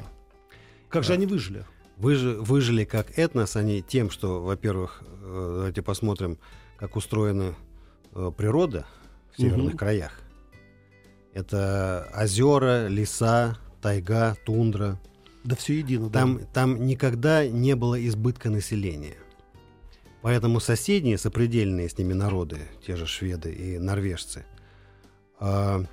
Как 0.90 1.04
же 1.04 1.10
Да. 1.10 1.16
они 1.16 1.26
выжили? 1.26 1.66
Выжи- 1.98 2.40
выжили 2.40 2.86
как 2.86 3.18
этнос, 3.20 3.56
они 3.56 3.82
тем, 3.82 4.10
что, 4.10 4.42
во-первых, 4.42 5.04
э, 5.22 5.54
давайте 5.58 5.82
посмотрим, 5.82 6.38
как 6.78 6.96
устроена 6.96 7.56
э, 8.16 8.32
природа 8.36 8.86
в 9.34 9.38
северных 9.42 9.70
Мгм. 9.74 9.78
краях. 9.78 10.22
Это 11.34 12.10
озера, 12.16 12.88
леса, 12.88 13.58
тайга, 13.82 14.36
тундра. 14.46 15.00
Да 15.44 15.56
все 15.56 15.80
едино. 15.80 16.10
да. 16.10 16.20
Там, 16.20 16.40
там 16.54 16.86
никогда 16.86 17.48
не 17.48 17.76
было 17.76 18.06
избытка 18.08 18.50
населения. 18.50 19.16
Поэтому 20.22 20.62
соседние, 20.62 21.18
сопредельные 21.18 21.90
с 21.90 21.98
ними 21.98 22.14
народы, 22.14 22.60
те 22.86 22.96
же 22.96 23.06
шведы 23.06 23.52
и 23.52 23.78
норвежцы, 23.78 24.46
а, 25.38 25.84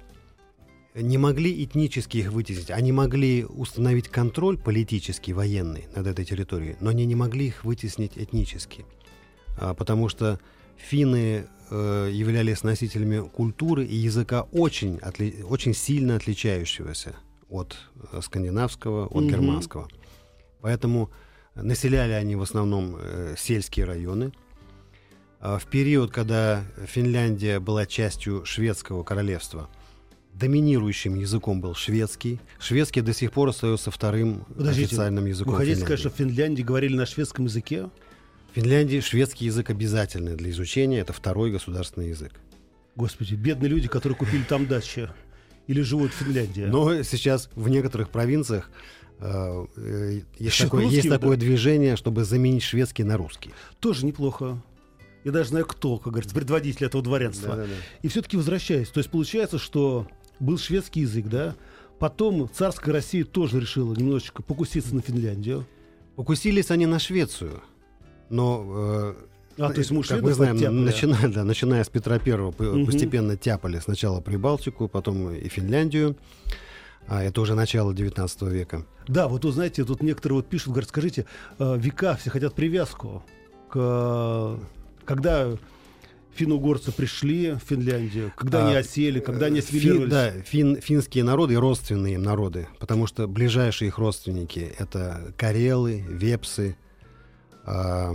не 0.95 1.19
могли 1.19 1.65
этнически 1.65 2.19
их 2.19 2.31
вытеснить. 2.31 2.71
Они 2.71 2.93
могли 2.93 3.45
установить 3.45 4.09
контроль 4.09 4.57
политический, 4.57 5.33
военный 5.33 5.87
над 5.97 6.07
этой 6.07 6.25
территорией, 6.25 6.77
но 6.81 6.91
они 6.91 7.07
не 7.07 7.17
могли 7.17 7.49
их 7.49 7.65
вытеснить 7.65 8.13
этнически. 8.15 8.85
А, 9.57 9.75
потому 9.75 10.09
что 10.09 10.39
финны 10.77 11.47
э, 11.71 12.11
являлись 12.13 12.63
носителями 12.63 13.29
культуры 13.29 13.85
и 13.85 13.97
языка 13.97 14.43
очень, 14.53 14.97
отли- 14.99 15.43
очень 15.43 15.75
сильно 15.75 16.17
отличающегося 16.17 17.17
от 17.51 17.77
э, 18.13 18.21
скандинавского, 18.23 19.07
от 19.07 19.23
Мгм. 19.23 19.29
германского. 19.29 19.89
Поэтому 20.61 21.11
населяли 21.55 22.13
они 22.13 22.37
в 22.37 22.43
основном 22.43 22.97
э, 22.99 23.35
сельские 23.37 23.87
районы. 23.87 24.33
А 25.41 25.59
В 25.59 25.67
период, 25.67 26.11
когда 26.13 26.65
Финляндия 26.87 27.61
была 27.61 27.87
частью 27.87 28.45
шведского 28.45 29.03
королевства, 29.03 29.69
доминирующим 30.35 31.15
языком 31.17 31.61
был 31.61 31.75
шведский. 31.75 32.41
Шведский 32.59 33.01
до 33.01 33.13
сих 33.13 33.33
пор 33.33 33.49
остается 33.49 33.91
вторым 33.91 34.45
Подождите, 34.57 34.87
официальным 34.87 35.27
языком 35.27 35.53
Вы 35.53 35.59
хотите 35.59 35.75
Финляндии. 35.77 35.85
сказать, 35.87 36.01
что 36.01 36.11
в 36.11 36.15
Финляндии 36.15 36.63
говорили 36.63 36.95
на 36.95 37.07
шведском 37.07 37.47
языке? 37.47 37.89
В 38.53 38.55
Финляндии 38.55 39.01
шведский 39.01 39.47
язык 39.47 39.71
обязательный 39.71 40.37
для 40.37 40.51
изучения, 40.51 40.99
это 41.01 41.13
второй 41.13 41.51
государственный 41.53 42.09
язык. 42.11 42.33
Господи, 42.97 43.35
бедные 43.35 43.69
люди, 43.71 43.89
которые 43.89 44.17
купили 44.19 44.43
там 44.43 44.67
дачи 44.67 45.09
или 45.71 45.83
живут 45.83 46.11
в 46.11 46.15
Финляндии. 46.15 46.63
Но 46.63 47.05
сейчас 47.05 47.49
в 47.55 47.69
некоторых 47.69 48.11
провинциях 48.11 48.73
э, 49.21 49.67
есть, 50.41 50.55
Еще 50.55 50.65
такое, 50.65 50.87
есть 50.87 51.09
да? 51.09 51.17
такое 51.17 51.37
движение, 51.37 51.95
чтобы 51.95 52.25
заменить 52.25 52.65
шведский 52.65 53.05
на 53.05 53.17
русский. 53.17 53.53
Тоже 53.79 54.05
неплохо. 54.05 54.61
Я 55.23 55.31
даже 55.31 55.51
знаю, 55.51 55.67
кто, 55.67 55.99
как 55.99 56.15
говорится, 56.15 56.35
предводитель 56.35 56.87
этого 56.87 57.05
дворянства. 57.05 57.51
Да-да-да. 57.55 57.75
И 58.03 58.09
все-таки 58.09 58.37
возвращаясь, 58.37 58.89
то 58.89 58.99
есть 58.99 59.11
получается, 59.13 59.59
что 59.59 60.09
был 60.41 60.59
шведский 60.59 61.03
язык, 61.03 61.27
да? 61.27 61.55
Потом 62.01 62.51
царская 62.53 62.93
Россия 62.93 63.25
тоже 63.25 63.61
решила 63.61 63.95
немножечко 63.95 64.43
покуситься 64.43 64.93
на 64.93 65.03
Финляндию. 65.03 65.69
Покусились 66.17 66.73
они 66.73 66.87
на 66.87 66.99
Швецию, 66.99 67.63
но 68.29 68.67
э, 68.67 69.15
А, 69.61 69.71
то 69.73 69.79
есть 69.79 69.91
мы 69.91 70.03
как 70.03 70.23
мы 70.23 70.33
знаем, 70.33 70.85
начиная, 70.85 71.29
да, 71.29 71.45
начиная 71.45 71.85
с 71.85 71.89
Петра 71.89 72.19
Первого, 72.19 72.55
Мгм. 72.59 72.87
постепенно 72.87 73.37
тяпали 73.37 73.79
сначала 73.79 74.21
Прибалтику, 74.21 74.89
потом 74.89 75.33
и 75.35 75.49
Финляндию. 75.49 76.17
А 77.07 77.23
это 77.23 77.41
уже 77.41 77.55
начало 77.55 77.93
19 77.95 78.43
века. 78.43 78.87
Да, 79.09 79.27
вот 79.29 79.45
вы 79.45 79.53
знаете, 79.53 79.85
тут 79.85 80.03
некоторые 80.03 80.37
вот 80.37 80.47
пишут, 80.49 80.69
говорят, 80.69 80.89
скажите, 80.91 81.27
э, 81.59 81.77
века 81.79 82.17
все 82.21 82.31
хотят 82.31 82.55
привязку 82.55 83.23
к... 83.69 83.77
э, 83.77 84.59
Когда 85.05 85.49
финно-угорцы 86.35 86.93
пришли 86.93 87.53
в 87.53 87.59
Финляндию, 87.59 88.33
когда 88.37 88.65
А, 88.65 88.67
они 88.69 88.77
осели, 88.77 89.19
когда 89.21 89.47
они 89.47 89.59
Фин- 89.61 89.65
ассимилировались. 89.65 90.11
да, 90.13 90.31
фин- 90.43 90.81
финские 90.81 91.25
народы 91.25 91.55
и 91.55 91.57
родственные 91.57 92.15
им 92.15 92.23
народы, 92.23 92.69
потому 92.79 93.07
что 93.09 93.27
ближайшие 93.27 93.89
их 93.89 93.99
родственники 93.99 94.73
это 94.79 95.35
карелы, 95.37 96.05
вепсы, 96.09 96.77
а, 97.67 98.15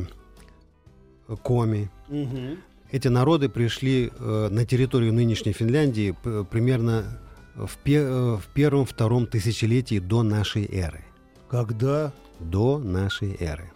коми. 1.41 1.89
Мгм. 2.07 2.57
Эти 2.91 3.07
народы 3.07 3.49
пришли 3.49 4.11
э, 4.17 4.47
на 4.51 4.65
территорию 4.65 5.13
нынешней 5.13 5.53
Финляндии 5.53 6.15
примерно 6.51 7.19
в, 7.55 7.77
пе- 7.77 8.03
э, 8.03 8.35
в 8.37 8.47
первом-втором 8.53 9.27
тысячелетии 9.27 9.99
до 9.99 10.23
нашей 10.23 10.65
эры. 10.65 11.03
Когда? 11.49 12.13
До 12.39 12.77
нашей 12.77 13.35
эры. 13.39 13.71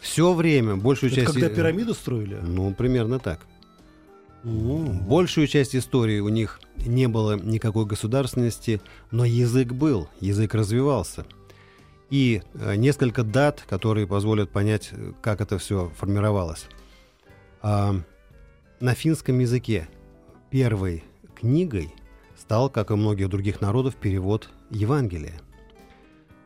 Все 0.00 0.32
время, 0.32 0.76
большую 0.76 1.10
Это 1.12 1.22
часть... 1.22 1.32
когда 1.32 1.48
пирамиду 1.48 1.92
строили? 1.94 2.38
Ну, 2.40 2.72
примерно 2.72 3.18
так. 3.18 3.40
М. 4.44 5.00
Большую 5.06 5.48
часть 5.48 5.74
истории 5.74 6.20
у 6.20 6.28
них 6.28 6.60
не 6.76 7.08
было 7.08 7.36
никакой 7.36 7.84
государственности, 7.84 8.80
но 9.10 9.24
язык 9.24 9.72
был, 9.72 10.08
язык 10.20 10.54
развивался. 10.54 11.26
И 12.10 12.42
э, 12.54 12.76
несколько 12.76 13.22
дат, 13.22 13.62
которые 13.68 14.06
позволят 14.06 14.50
понять, 14.50 14.90
э, 14.92 15.12
как 15.20 15.40
это 15.40 15.58
все 15.58 15.90
формировалось. 15.96 16.66
А, 17.60 17.96
на 18.80 18.94
финском 18.94 19.40
языке 19.40 19.88
первой 20.50 21.04
книгой 21.34 21.92
стал, 22.36 22.70
как 22.70 22.90
и 22.90 22.94
многих 22.94 23.28
других 23.28 23.60
народов, 23.60 23.96
перевод 23.96 24.48
Евангелия. 24.70 25.38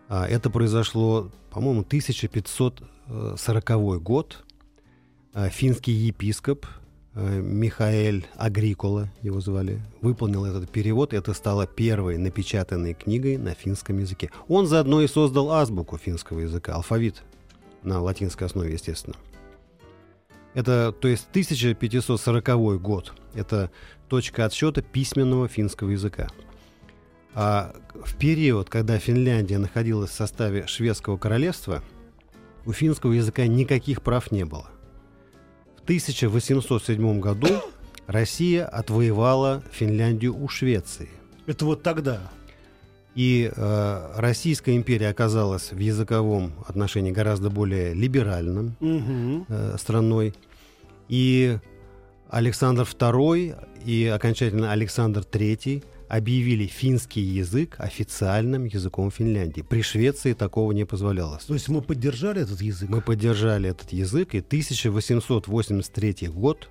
А, 0.09 0.27
это 0.27 0.51
произошло, 0.51 1.31
по-моему, 1.51 1.83
1540 1.83 4.03
год. 4.03 4.45
А, 5.35 5.49
финский 5.49 5.93
епископ 5.93 6.67
э, 6.67 6.69
Михаэль 7.15 8.27
Агрикола, 8.37 9.11
его 9.21 9.41
звали, 9.41 9.83
выполнил 10.01 10.47
этот 10.47 10.71
перевод. 10.71 11.13
Это 11.13 11.35
стало 11.35 11.67
первой 11.67 12.17
напечатанной 12.17 12.95
книгой 12.95 13.37
на 13.37 13.55
финском 13.55 13.99
языке. 13.99 14.31
Он 14.49 14.67
заодно 14.67 15.03
и 15.03 15.07
создал 15.07 15.51
азбуку 15.51 15.99
финского 15.99 16.41
языка, 16.41 16.75
алфавит 16.75 17.23
на 17.83 18.01
латинской 18.01 18.47
основе, 18.47 18.73
естественно. 18.73 19.17
Это, 20.55 20.93
то 20.93 21.09
есть, 21.09 21.29
1540 21.31 22.81
год. 22.81 23.13
Это 23.35 23.71
точка 24.09 24.47
отсчета 24.47 24.83
письменного 24.83 25.49
финского 25.49 25.91
языка. 25.91 26.29
А 27.35 27.75
в 27.95 28.17
период, 28.17 28.69
когда 28.69 28.99
Финляндия 28.99 29.59
находилась 29.59 30.11
в 30.11 30.15
составе 30.15 30.67
шведского 30.67 31.17
королевства, 31.17 31.83
у 32.67 32.73
финского 32.73 33.13
языка 33.13 33.47
никаких 33.47 34.03
прав 34.03 34.31
не 34.31 34.45
было. 34.45 34.69
В 35.83 35.85
1807 35.85 37.19
году 37.21 37.49
Россия 38.07 38.65
отвоевала 38.65 39.63
Финляндию 39.73 40.41
у 40.41 40.49
Швеции. 40.49 41.09
Это 41.47 41.65
вот 41.65 41.83
тогда. 41.83 42.21
И 43.17 43.51
э, 43.55 44.13
Российская 44.17 44.77
империя 44.77 45.09
оказалась 45.09 45.73
в 45.73 45.79
языковом 45.79 46.53
отношении 46.67 47.11
гораздо 47.11 47.51
более 47.51 47.95
либеральным 47.95 48.77
Мгм. 48.81 49.45
э, 49.49 49.77
страной. 49.79 50.35
И 51.09 51.59
Александр 52.31 52.85
II 52.85 53.57
и 53.85 54.07
окончательно 54.07 54.71
Александр 54.73 55.21
III 55.31 55.85
объявили 56.13 56.67
финский 56.67 57.23
язык 57.23 57.77
официальным 57.79 58.67
языком 58.67 59.11
Финляндии. 59.11 59.63
При 59.63 59.81
Швеции 59.81 60.35
такого 60.35 60.73
не 60.73 60.85
позволялось. 60.85 61.45
То 61.45 61.55
есть 61.55 61.71
мы 61.71 61.81
поддержали 61.81 62.43
этот 62.43 62.61
язык? 62.61 62.91
Мы 62.91 63.01
поддержали 63.01 63.71
этот 63.71 63.95
язык, 63.95 64.35
и 64.35 64.41
1883 64.41 66.29
год 66.29 66.69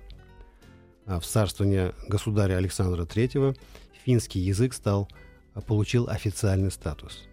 а, 1.06 1.18
в 1.18 1.26
царствование 1.26 1.92
государя 2.06 2.54
Александра 2.54 3.02
III 3.02 3.58
финский 4.04 4.38
язык 4.38 4.74
стал, 4.74 5.08
а, 5.54 5.60
получил 5.60 6.08
официальный 6.08 6.70
статус. 6.70 7.24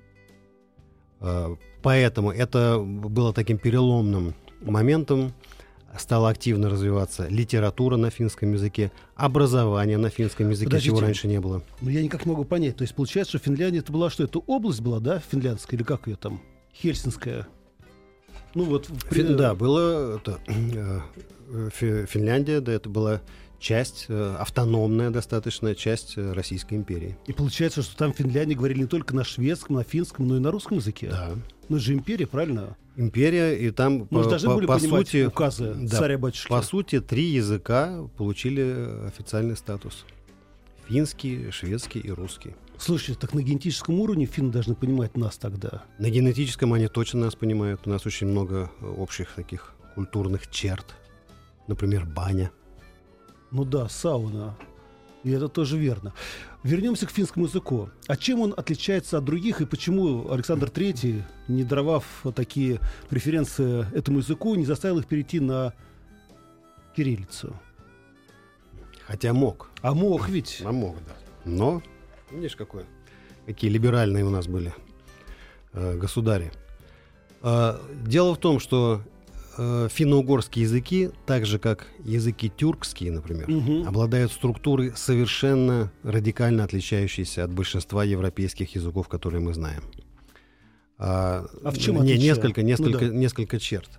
А, 1.20 1.56
Поэтому 1.84 2.32
это 2.32 2.80
было 2.80 3.34
таким 3.34 3.60
переломным 3.60 4.34
моментом. 4.62 5.32
Стала 6.01 6.29
активно 6.29 6.70
развиваться 6.70 7.27
литература 7.27 7.98
на 7.98 8.10
финском 8.10 8.53
языке, 8.53 8.91
образование 9.15 9.98
на 9.98 10.10
финском 10.10 10.50
языке, 10.50 10.65
Подождите. 10.70 10.89
чего 10.91 11.00
раньше 11.01 11.27
не 11.27 11.39
было. 11.39 11.63
Ну, 11.82 11.89
я 11.89 12.01
никак 12.01 12.25
не 12.25 12.32
могу 12.32 12.44
понять. 12.46 12.77
То 12.77 12.84
есть, 12.84 12.96
получается, 12.96 13.38
что 13.38 13.46
Финляндия 13.46 13.79
это 13.79 13.91
была 13.91 14.10
что? 14.10 14.24
Это 14.24 14.39
область 14.39 14.82
была, 14.82 15.00
да, 15.00 15.20
финляндская? 15.20 15.77
Или 15.77 15.84
как 15.84 16.08
ее 16.08 16.15
там? 16.15 16.41
Хельсинская? 16.74 17.48
Ну, 18.56 18.63
вот... 18.65 18.89
в- 18.89 19.12
Фин- 19.13 19.36
да, 19.36 19.53
было 19.56 20.18
это, 20.18 20.39
э, 20.48 21.70
Фи- 21.74 22.06
Финляндия, 22.08 22.62
да, 22.62 22.72
это 22.72 22.89
была 22.89 23.22
часть, 23.60 24.06
э, 24.08 24.36
автономная 24.39 25.10
достаточно 25.12 25.75
часть 25.75 26.13
э, 26.18 26.32
Российской 26.34 26.75
империи. 26.75 27.18
И 27.27 27.34
получается, 27.34 27.82
что 27.84 27.96
там 27.98 28.13
в 28.13 28.18
Финляндии 28.18 28.53
говорили 28.56 28.79
не 28.82 28.88
только 28.88 29.13
на 29.15 29.24
шведском, 29.24 29.75
на 29.75 29.84
финском, 29.84 30.27
но 30.27 30.38
и 30.38 30.39
на 30.39 30.50
русском 30.51 30.77
языке. 30.77 31.10
Да. 31.12 31.32
Это 31.70 31.80
же 31.80 31.94
империя, 31.94 32.26
правильно? 32.28 32.76
Империя, 32.96 33.54
и 33.56 33.72
там, 33.72 34.08
Мы 34.10 34.20
же 34.20 34.26
по, 34.26 34.30
должны 34.32 34.50
по- 34.50 34.56
были 34.56 34.66
по 34.66 34.80
сути, 34.80 35.26
указы 35.26 35.74
да, 35.76 35.98
царя-батюшки. 35.98 36.50
по 36.50 36.62
сути, 36.62 37.00
три 37.00 37.26
языка 37.26 38.08
получили 38.18 38.64
э, 38.66 39.08
официальный 39.08 39.56
статус. 39.56 40.06
Финский, 40.88 41.52
шведский 41.52 42.00
и 42.00 42.10
русский. 42.12 42.56
Слушайте, 42.78 43.20
так 43.20 43.34
на 43.34 43.42
генетическом 43.44 44.00
уровне 44.00 44.26
финны 44.26 44.52
должны 44.52 44.74
понимать 44.74 45.16
нас 45.16 45.38
тогда. 45.38 45.84
На 46.00 46.10
генетическом 46.10 46.74
они 46.74 46.88
точно 46.88 47.22
нас 47.22 47.36
понимают. 47.36 47.82
У 47.86 47.90
нас 47.90 48.06
очень 48.06 48.28
много 48.28 48.72
э, 48.82 48.86
общих 48.88 49.34
таких 49.36 49.76
культурных 49.96 50.50
черт. 50.50 50.96
Например, 51.68 52.06
баня. 52.06 52.52
Ну 53.52 53.64
да, 53.64 53.88
сауна. 53.88 54.58
И 55.24 55.32
это 55.32 55.48
тоже 55.48 55.78
верно. 55.78 56.14
Вернемся 56.63 57.08
к 57.08 57.12
финскому 57.12 57.46
языку. 57.46 57.89
А 58.08 58.18
чем 58.18 58.42
он 58.42 58.54
отличается 58.56 59.18
от 59.18 59.24
других 59.24 59.62
и 59.62 59.66
почему 59.66 60.30
Александр 60.30 60.68
III, 60.68 61.24
не 61.48 61.63
даровав 61.63 62.06
такие 62.36 62.80
преференции 63.10 63.86
этому 63.96 64.20
языку, 64.20 64.56
не 64.56 64.66
заставил 64.66 65.00
их 65.00 65.08
перейти 65.08 65.39
на 65.39 65.74
кириллицу? 66.96 67.56
Хотя 69.08 69.34
мог. 69.34 69.72
А 69.82 69.94
мог 69.94 70.28
ведь. 70.28 70.62
А 70.66 70.72
мог, 70.72 70.98
да. 71.08 71.13
Но, 71.46 71.82
видишь, 72.30 72.58
какое, 72.58 72.86
какие 73.46 73.72
либеральные 73.72 74.25
у 74.25 74.30
нас 74.30 74.48
были 74.48 74.74
э, 75.72 75.96
государи. 75.96 76.51
А, 77.42 77.82
дело 78.06 78.36
в 78.36 78.38
том, 78.38 78.60
что 78.60 79.01
э, 79.62 79.88
финно-угорские 79.92 80.63
языки, 80.63 81.10
так 81.25 81.46
же 81.46 81.60
как 81.60 81.88
языки 82.06 82.50
тюркские, 82.56 83.12
например, 83.12 83.50
Мгм. 83.50 83.88
обладают 83.88 84.32
структурой 84.32 84.94
совершенно 84.96 85.92
радикально 86.04 86.63
отличающейся 86.63 87.44
от 87.44 87.51
большинства 87.54 88.04
европейских 88.06 88.74
языков, 88.75 89.10
которые 89.10 89.42
мы 89.42 89.54
знаем. 89.54 89.84
А, 90.98 91.46
А 91.63 91.72
в 91.72 91.78
чем 91.78 91.96
не, 91.96 92.01
отличие? 92.01 92.24
несколько, 92.24 92.62
Ну 92.62 92.68
несколько, 92.68 93.08
да. 93.10 93.13
несколько 93.13 93.60
черт. 93.60 93.89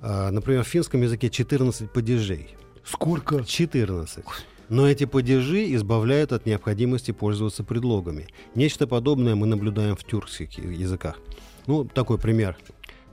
А, 0.00 0.30
например, 0.30 0.64
в 0.64 0.68
финском 0.68 1.02
языке 1.02 1.28
14 1.28 1.90
падежей. 1.92 2.54
Сколько? 2.84 3.44
14. 3.44 4.24
Но 4.70 4.86
эти 4.88 5.04
падежи 5.04 5.74
избавляют 5.74 6.32
от 6.32 6.46
необходимости 6.46 7.10
пользоваться 7.10 7.64
предлогами. 7.64 8.26
Нечто 8.54 8.86
подобное 8.86 9.34
мы 9.34 9.46
наблюдаем 9.46 9.96
в 9.96 10.04
тюркских 10.04 10.58
языках. 10.58 11.18
Ну, 11.66 11.84
такой 11.84 12.18
пример. 12.18 12.56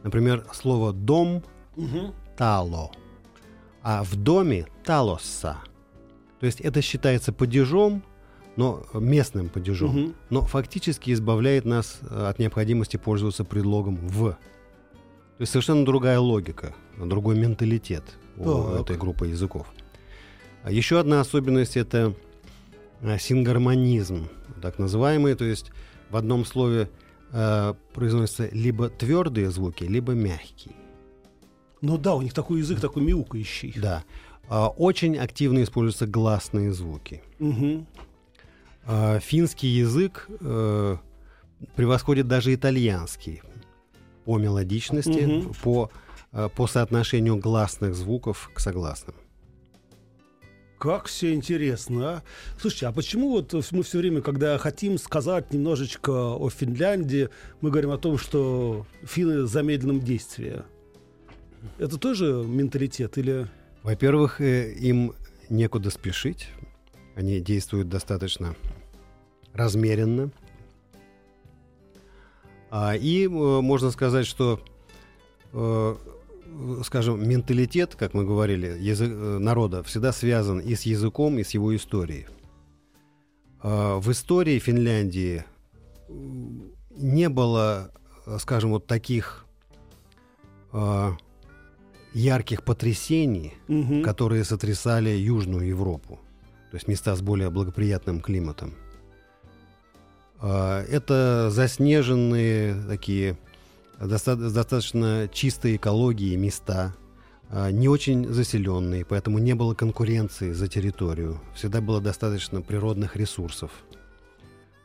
Например, 0.03 0.46
слово 0.53 0.94
«дом» 0.94 1.44
Мгм.— 1.75 2.13
«тало», 2.38 2.91
а 3.82 4.03
в 4.03 4.15
доме— 4.15 4.67
«талосса». 4.84 5.58
То 6.39 6.46
есть 6.46 6.62
это 6.62 6.82
считается 6.82 7.32
падежом, 7.34 8.03
но 8.55 8.86
местным 8.94 9.50
падежом, 9.50 9.89
Мгм. 9.89 10.15
но 10.29 10.41
фактически 10.41 11.12
избавляет 11.12 11.65
нас 11.65 12.00
э, 12.10 12.27
от 12.27 12.39
необходимости 12.39 12.98
пользоваться 12.98 13.44
предлогом 13.44 13.96
«в». 14.08 14.32
То 15.38 15.41
есть 15.41 15.51
совершенно 15.51 15.86
другая 15.86 16.20
логика, 16.20 16.74
другой 16.98 17.38
менталитет 17.38 18.03
у 18.38 18.44
Так. 18.46 18.82
этой 18.82 18.98
группы 18.98 19.27
языков. 19.27 19.67
А 20.63 20.72
Еще 20.72 21.00
одна 21.00 21.20
особенность— 21.22 21.75
это 21.77 22.13
э, 23.01 23.17
сингармонизм, 23.20 24.29
так 24.62 24.79
называемый, 24.79 25.36
то 25.36 25.44
есть 25.46 25.72
в 26.10 26.15
одном 26.15 26.46
слове 26.46 26.89
э, 27.34 27.74
произносятся 27.94 28.48
либо 28.53 28.89
твердые 28.89 29.51
звуки, 29.51 29.84
либо 29.84 30.13
мягкие. 30.13 30.74
Ну 31.82 31.98
да, 31.98 32.15
у 32.15 32.22
них 32.22 32.34
такой 32.34 32.60
язык, 32.60 32.79
такой 32.79 33.03
мяукающий. 33.03 33.74
Да. 33.77 34.03
А, 34.48 34.70
Очень 34.70 35.17
активно 35.17 35.63
используются 35.63 36.08
гласные 36.08 36.72
звуки. 36.74 37.22
А, 38.88 39.20
Финский 39.20 39.67
язык 39.67 40.27
э, 40.41 40.98
превосходит 41.76 42.28
даже 42.28 42.54
итальянский 42.54 43.41
по 44.26 44.38
мелодичности, 44.38 45.26
Мгм. 45.26 45.54
по, 45.63 45.89
э, 46.32 46.49
по 46.56 46.67
соотношению 46.67 47.38
гласных 47.38 47.95
звуков 47.95 48.52
к 48.54 48.60
согласным. 48.60 49.15
Как 50.78 51.06
все 51.08 51.34
интересно, 51.34 52.10
а? 52.10 52.23
Слушайте, 52.60 52.88
а 52.88 52.91
почему 52.91 53.30
вот 53.32 53.54
мы 53.71 53.82
все 53.82 53.97
время, 53.97 54.21
когда 54.21 54.58
хотим 54.60 54.97
сказать 54.99 55.52
немножечко 55.54 56.12
о 56.36 56.49
Финляндии, 56.49 57.30
мы 57.62 57.71
говорим 57.71 57.91
о 57.91 57.97
том, 57.97 58.17
что 58.19 58.86
финны 59.04 59.43
в 59.43 59.47
замедленном 59.47 60.02
действии? 60.02 60.62
Это 61.78 61.97
тоже 61.97 62.43
менталитет 62.45 63.17
или... 63.17 63.47
Во-первых, 63.84 64.41
э, 64.41 64.73
им 64.73 65.13
некуда 65.49 65.89
спешить. 65.89 66.49
Они 67.15 67.39
действуют 67.39 67.89
достаточно 67.89 68.56
размеренно. 69.54 70.32
А, 72.69 72.95
И 72.95 73.25
э, 73.25 73.30
можно 73.30 73.91
сказать, 73.91 74.25
что, 74.25 74.60
э, 75.54 75.95
скажем, 76.84 77.28
менталитет, 77.28 77.95
как 77.95 78.13
мы 78.13 78.25
говорили, 78.25 78.78
язык, 78.80 79.10
э, 79.12 79.38
народа 79.39 79.84
всегда 79.84 80.12
связан 80.12 80.60
и 80.60 80.75
с 80.75 80.82
языком, 80.82 81.38
и 81.39 81.43
с 81.43 81.51
его 81.51 81.75
историей. 81.75 82.25
А, 83.62 83.99
В 83.99 84.12
истории 84.12 84.60
Финляндии 84.60 85.45
не 86.10 87.30
было, 87.30 87.91
э, 88.25 88.38
скажем, 88.39 88.71
вот 88.71 88.88
таких 88.88 89.45
а, 90.73 91.15
ярких 92.15 92.63
потрясений, 92.63 93.54
Мгм. 93.67 94.01
которые 94.04 94.43
сотрясали 94.45 95.10
Южную 95.10 95.67
Европу, 95.67 96.19
то 96.71 96.78
есть 96.78 96.88
места 96.88 97.15
с 97.15 97.21
более 97.21 97.49
благоприятным 97.49 98.21
климатом. 98.21 98.73
А, 100.39 100.84
Это 100.89 101.49
заснеженные 101.51 102.75
такие 102.88 103.38
доста- 103.99 104.36
достаточно 104.36 105.30
чистые 105.32 105.75
экологии 105.78 106.36
места, 106.36 106.93
а, 107.49 107.69
не 107.71 107.88
очень 107.88 108.28
заселенные, 108.28 109.06
поэтому 109.06 109.39
не 109.39 109.54
было 109.54 109.73
конкуренции 109.73 110.51
за 110.54 110.67
территорию. 110.67 111.39
Всегда 111.56 111.82
было 111.82 112.01
достаточно 112.01 112.62
природных 112.62 113.15
ресурсов. 113.15 113.71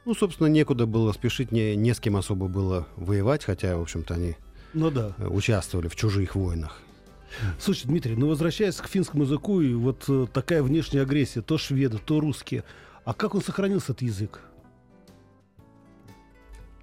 Ну, 0.04 0.14
собственно, 0.14 0.46
некуда 0.48 0.86
было 0.86 1.12
спешить, 1.12 1.52
не, 1.52 1.76
не 1.76 1.94
с 1.94 2.00
кем 2.00 2.16
особо 2.16 2.48
было 2.48 2.86
воевать, 2.96 3.44
хотя, 3.44 3.76
в 3.76 3.82
общем-то, 3.82 4.14
они 4.14 4.36
Ну 4.74 4.90
да. 4.90 5.14
участвовали 5.18 5.88
в 5.88 5.96
чужих 5.96 6.34
войнах. 6.34 6.80
Слушай, 7.58 7.86
Дмитрий, 7.86 8.16
ну 8.16 8.28
возвращаясь 8.28 8.76
к 8.76 8.86
финскому 8.88 9.24
языку, 9.24 9.60
и 9.60 9.72
вот 9.74 10.04
э, 10.08 10.26
такая 10.32 10.62
внешняя 10.62 11.02
агрессия, 11.02 11.42
то 11.42 11.58
шведы, 11.58 11.98
то 11.98 12.20
русские, 12.20 12.64
а 13.04 13.14
как 13.14 13.34
он 13.34 13.42
сохранился, 13.42 13.92
этот 13.92 14.02
язык? 14.02 14.40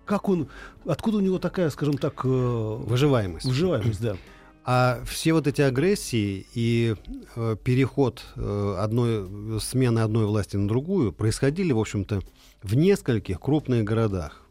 Как 0.05 0.29
он, 0.29 0.47
откуда 0.86 1.17
у 1.17 1.19
него 1.19 1.38
такая, 1.38 1.69
скажем 1.69 1.97
так, 1.97 2.21
э, 2.23 2.27
Выживаемость. 2.27 3.45
выживаемость, 3.45 4.01
да? 4.01 4.15
А 4.63 5.01
все 5.05 5.33
вот 5.33 5.47
эти 5.47 5.62
агрессии 5.62 6.45
и 6.53 6.95
э, 7.36 7.55
переход 7.63 8.23
э, 8.36 8.75
одной 8.79 9.60
смены 9.62 9.99
одной 9.99 10.25
власти 10.25 10.57
на 10.57 10.67
другую 10.67 11.13
происходили, 11.13 11.71
в 11.73 11.79
общем-то, 11.79 12.21
в 12.63 12.75
нескольких 12.75 13.39
крупных 13.39 13.83
городах. 13.86 14.41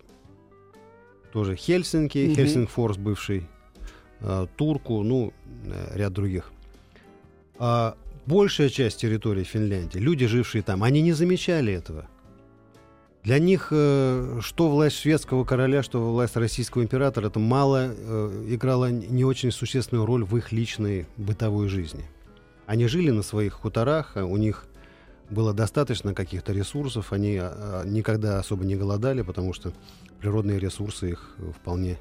Тоже 1.32 1.54
Хельсинки, 1.56 2.26
Мгм. 2.26 2.34
Хельсингфорс 2.34 2.96
бывший, 2.96 3.46
Турку, 4.56 5.02
ну, 5.02 5.32
э, 5.64 5.96
ряд 5.96 6.12
других. 6.12 6.52
А 7.58 7.96
большая 8.26 8.68
часть 8.68 9.00
территории 9.00 9.44
Финляндии, 9.44 9.98
люди, 9.98 10.26
жившие 10.26 10.62
там, 10.62 10.82
они 10.82 11.02
не 11.02 11.12
замечали 11.12 11.72
этого. 11.72 12.06
Для 13.22 13.40
них 13.40 13.68
э, 13.72 14.38
что 14.40 14.68
власть 14.68 14.98
шведского 15.00 15.44
короля, 15.44 15.82
что 15.82 16.12
власть 16.12 16.36
российского 16.36 16.82
императора, 16.82 17.26
это 17.26 17.40
мало 17.40 17.92
э, 17.92 18.44
играло 18.48 18.90
не 18.90 19.24
очень 19.24 19.50
существенную 19.50 20.06
роль 20.06 20.24
в 20.24 20.36
их 20.36 20.52
личной 20.52 21.06
бытовой 21.16 21.68
жизни. 21.68 22.04
Они 22.66 22.86
жили 22.86 23.10
на 23.10 23.22
своих 23.22 23.54
хуторах, 23.54 24.12
а 24.16 24.24
у 24.24 24.36
них 24.36 24.66
было 25.30 25.52
достаточно 25.52 26.14
каких-то 26.14 26.52
ресурсов, 26.52 27.12
они 27.12 27.38
а, 27.40 27.84
никогда 27.84 28.38
особо 28.38 28.64
не 28.64 28.76
голодали, 28.76 29.22
потому 29.22 29.52
что 29.52 29.72
природные 30.20 30.58
ресурсы 30.58 31.10
их 31.10 31.34
э, 31.38 31.50
вполне 31.50 31.98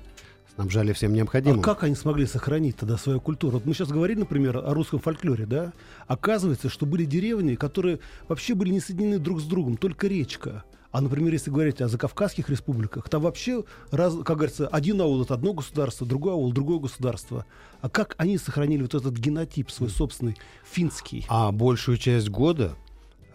снабжали 0.56 0.94
всем 0.94 1.14
необходимым. 1.14 1.60
А 1.60 1.64
как 1.64 1.84
они 1.84 1.96
смогли 1.96 2.26
сохранить 2.26 2.78
тогда 2.78 2.98
свою 2.98 3.20
культуру? 3.20 3.58
Вот 3.58 3.66
мы 3.66 3.74
сейчас 3.74 3.90
говорили, 3.90 4.20
например, 4.20 4.58
о 4.58 4.74
русском 4.74 5.00
фольклоре, 5.00 5.46
да? 5.46 5.74
Оказывается, 6.08 6.70
что 6.70 6.86
были 6.86 7.06
деревни, 7.06 7.56
которые 7.56 8.00
вообще 8.28 8.56
были 8.56 8.72
не 8.72 8.80
соединены 8.80 9.20
друг 9.20 9.42
с 9.42 9.44
другом, 9.44 9.78
только 9.78 10.08
речка. 10.08 10.64
А, 10.92 11.02
например, 11.02 11.34
если 11.34 11.52
говорить 11.52 11.82
о 11.82 11.90
закавказских 11.90 12.50
республиках, 12.50 13.10
там 13.10 13.22
вообще, 13.22 13.66
раз, 13.92 14.16
как 14.24 14.38
говорится, 14.38 14.66
один 14.68 15.02
аул— 15.02 15.22
это 15.24 15.34
одно 15.34 15.54
государство, 15.54 16.08
другой 16.08 16.32
аул— 16.32 16.52
другое 16.54 16.80
государство. 16.80 17.46
А 17.82 17.90
как 17.90 18.16
они 18.18 18.38
сохранили 18.38 18.82
вот 18.82 18.96
этот 18.96 19.14
генотип 19.18 19.70
свой 19.72 19.90
собственный, 19.90 20.38
финский? 20.64 21.26
А 21.28 21.52
большую 21.52 21.98
часть 21.98 22.30
года, 22.30 22.76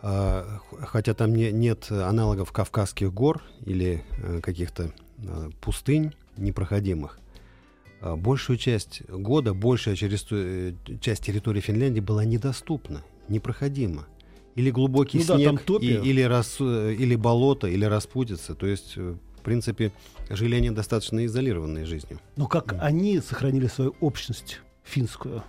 а, 0.01 0.61
хотя 0.87 1.13
там 1.13 1.35
не, 1.35 1.53
нет 1.53 1.91
аналогов 1.91 2.51
Кавказских 2.51 3.13
гор 3.13 3.43
или 3.67 4.05
э, 4.23 4.41
каких-то 4.41 4.91
э, 5.19 5.51
пустынь 5.61 6.15
непроходимых, 6.37 7.19
а, 8.01 8.17
большую 8.17 8.57
часть 8.57 9.03
года, 9.09 9.55
большая 9.55 9.97
через, 9.97 10.27
э, 10.31 10.73
часть 11.01 11.25
территории 11.25 11.61
Финляндии 11.61 12.01
была 12.01 12.25
недоступна, 12.25 13.03
непроходима. 13.29 14.07
Или 14.57 14.71
глубокий 14.71 15.19
Ну 15.19 15.25
да, 15.27 15.37
снег, 15.37 15.63
топи. 15.63 15.85
и- 15.85 16.09
или, 16.11 16.23
рас, 16.23 16.57
э, 16.61 16.95
или 16.99 17.15
болото, 17.15 17.69
или 17.69 17.85
распутица. 17.85 18.55
То 18.55 18.67
есть, 18.67 18.95
э, 18.97 19.15
в 19.39 19.43
принципе, 19.43 19.93
жили 20.29 20.57
они 20.57 20.71
достаточно 20.71 21.25
изолированной 21.25 21.85
жизнью. 21.85 22.19
Но 22.37 22.47
как 22.47 22.75
они 22.81 23.21
сохранили 23.21 23.69
свою 23.69 23.95
общность 24.01 24.61
финскую? 24.83 25.43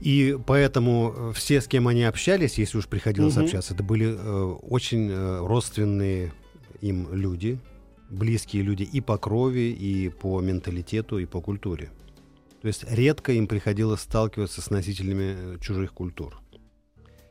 И 0.00 0.38
поэтому 0.46 1.32
все, 1.34 1.60
с 1.60 1.66
кем 1.66 1.86
они 1.88 2.04
общались, 2.04 2.56
если 2.58 2.78
уж 2.78 2.86
приходилось 2.86 3.34
Мгм. 3.36 3.44
общаться, 3.44 3.74
это 3.74 3.82
были 3.82 4.06
э, 4.16 4.42
очень 4.62 5.10
э, 5.10 5.38
родственные 5.46 6.32
им 6.80 7.12
люди, 7.12 7.58
близкие 8.10 8.62
люди 8.62 8.82
и 8.82 9.00
по 9.00 9.18
крови, 9.18 9.70
и 9.70 10.08
по 10.08 10.40
менталитету, 10.40 11.18
и 11.18 11.26
по 11.26 11.40
культуре. 11.40 11.90
То 12.60 12.68
есть 12.68 12.84
редко 12.90 13.32
им 13.32 13.46
приходилось 13.46 14.00
сталкиваться 14.00 14.60
с 14.60 14.70
носителями 14.70 15.54
э, 15.54 15.58
чужих 15.60 15.92
культур. 15.92 16.40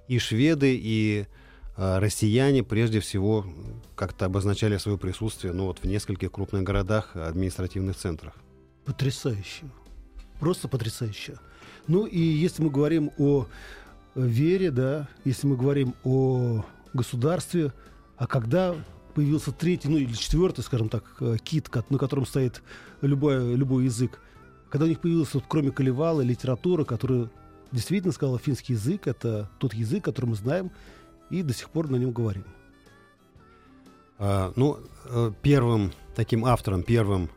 И 0.08 0.18
шведы, 0.18 0.76
и 0.76 1.28
э, 1.78 2.00
россияне 2.00 2.63
прежде 2.63 3.00
всего 3.00 3.46
как-то 3.96 4.26
обозначали 4.26 4.78
свое 4.78 4.98
присутствие 4.98 5.54
ну, 5.54 5.65
вот 5.65 5.80
в 5.80 5.84
нескольких 5.86 6.32
крупных 6.32 6.63
городах, 6.63 7.15
административных 7.15 7.96
центрах. 7.96 8.34
Потрясающе. 8.86 9.65
Просто 10.39 10.68
потрясающе. 10.68 11.38
Ну 11.88 12.06
и 12.06 12.20
если 12.20 12.63
мы 12.63 12.72
говорим 12.72 13.12
о 13.20 13.46
э, 14.15 14.22
вере, 14.22 14.72
да, 14.72 15.08
если 15.26 15.46
мы 15.46 15.58
говорим 15.58 15.94
о 16.04 16.65
государстве, 16.94 17.72
а 18.18 18.26
когда 18.26 18.76
появился 19.19 19.51
третий, 19.51 19.89
ну 19.89 19.97
или 19.97 20.13
четвертый, 20.13 20.63
скажем 20.63 20.88
так, 20.88 21.03
э, 21.19 21.36
кит, 21.43 21.69
на 21.89 21.97
котором 21.97 22.25
стоит 22.25 22.63
любой, 23.01 23.53
любой 23.53 23.84
язык, 23.84 24.21
когда 24.69 24.86
у 24.86 24.88
них 24.88 25.01
появилась, 25.01 25.34
вот, 25.34 25.43
кроме 25.45 25.71
Калевала, 25.71 26.21
литература, 26.21 26.86
которая 26.86 27.29
действительно 27.73 28.13
сказала, 28.13 28.39
финский 28.39 28.73
язык— 28.73 29.01
это 29.08 29.49
тот 29.58 29.73
язык, 29.73 30.05
который 30.05 30.27
мы 30.27 30.36
знаем 30.36 30.71
и 31.29 31.43
до 31.43 31.53
сих 31.53 31.69
пор 31.69 31.89
на 31.89 31.97
нем 31.97 32.13
говорим. 32.13 32.45
А, 34.19 34.53
ну, 34.55 34.77
э, 35.10 35.34
первым 35.41 35.91
таким 36.15 36.45
автором, 36.45 36.84
первым 36.84 37.29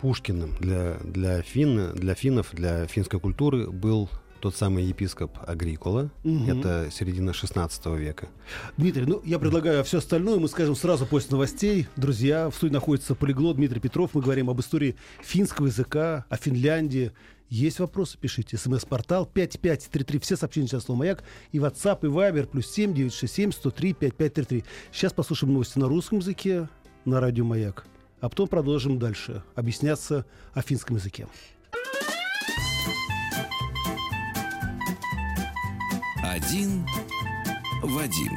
Пушкиным 0.00 0.54
для, 0.60 0.98
для, 1.02 1.42
финн, 1.42 1.96
для 1.96 2.14
финнов, 2.14 2.50
для 2.52 2.86
финской 2.86 3.18
культуры 3.18 3.68
был 3.68 4.08
тот 4.40 4.56
самый 4.56 4.84
епископ 4.84 5.38
Агрикола. 5.46 6.10
Мгм. 6.24 6.58
Это 6.58 6.90
середина 6.90 7.32
16 7.32 7.86
века. 7.96 8.28
Дмитрий, 8.76 9.04
ну 9.04 9.20
я 9.24 9.38
предлагаю 9.38 9.82
все 9.84 9.98
остальное 9.98 10.38
мы 10.38 10.48
скажем 10.48 10.76
сразу 10.76 11.06
после 11.06 11.32
новостей. 11.32 11.86
Друзья, 11.96 12.50
в 12.50 12.54
студии 12.54 12.72
находится 12.72 13.14
полиглот 13.14 13.56
Дмитрий 13.56 13.80
Петров. 13.80 14.14
Мы 14.14 14.22
говорим 14.22 14.50
об 14.50 14.60
истории 14.60 14.96
финского 15.20 15.66
языка, 15.66 16.24
о 16.28 16.36
Финляндии. 16.36 17.12
Есть 17.48 17.78
вопросы, 17.80 18.18
пишите. 18.18 18.56
СМС-портал 18.58 19.24
5533. 19.26 20.18
Все 20.20 20.36
сообщения 20.36 20.68
сейчас 20.68 20.84
слово 20.84 20.98
«Маяк». 20.98 21.24
И 21.52 21.58
WhatsApp, 21.58 22.00
и 22.02 22.06
Viber. 22.06 22.46
Плюс 22.46 22.70
7 22.70 22.92
967 22.92 23.52
103 23.52 23.92
5533. 23.94 24.64
Сейчас 24.92 25.12
послушаем 25.12 25.54
новости 25.54 25.78
на 25.78 25.88
русском 25.88 26.18
языке 26.18 26.68
на 27.04 27.20
радио 27.20 27.44
«Маяк». 27.44 27.86
А 28.20 28.28
потом 28.28 28.48
продолжим 28.48 28.98
дальше 28.98 29.42
объясняться 29.54 30.26
о 30.52 30.60
финском 30.60 30.96
языке. 30.96 31.26
Один 36.38 36.86
Вадим. 37.82 38.32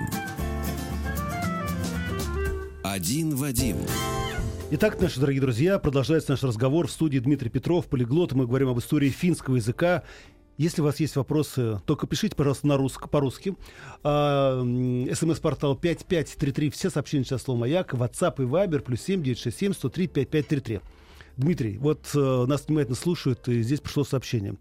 Один 2.84 3.36
Вадим. 3.36 3.78
Итак, 4.72 5.00
наши 5.00 5.20
дорогие 5.20 5.40
друзья, 5.40 5.78
продолжается 5.78 6.32
наш 6.32 6.42
разговор 6.42 6.88
в 6.88 6.92
студии 6.92 7.20
Дмитрий 7.20 7.52
Петров, 7.52 7.86
полиглот. 7.86 8.34
Мы 8.34 8.48
говорим 8.48 8.70
об 8.70 8.80
истории 8.80 9.10
финского 9.10 9.58
языка. 9.58 10.02
Если 10.58 10.82
у 10.82 10.86
вас 10.86 11.00
есть 11.00 11.16
вопросы, 11.16 11.80
только 11.86 12.08
пишите, 12.08 12.36
пожалуйста, 12.36 12.66
на 12.66 12.76
русск, 12.76 13.08
по-русски. 13.08 13.56
А, 14.04 14.64
СМС-портал 14.64 15.76
5533. 15.76 16.72
Все 16.72 16.90
сообщения 16.90 17.24
сейчас 17.24 17.44
слово 17.44 17.60
«Маяк». 17.60 17.94
WhatsApp 17.94 18.34
и 18.40 18.48
Viber. 18.48 18.80
Плюс 18.80 19.02
7 19.02 19.22
967 19.22 19.74
103 19.74 20.08
5533. 20.08 20.82
Дмитрий, 21.42 21.78
вот 21.80 22.10
э, 22.14 22.46
нас 22.48 22.66
внимательно 22.68 22.96
слушают, 22.96 23.48
и 23.48 23.62
здесь 23.64 23.80
пришло 23.82 24.04
сообщение. 24.04 24.56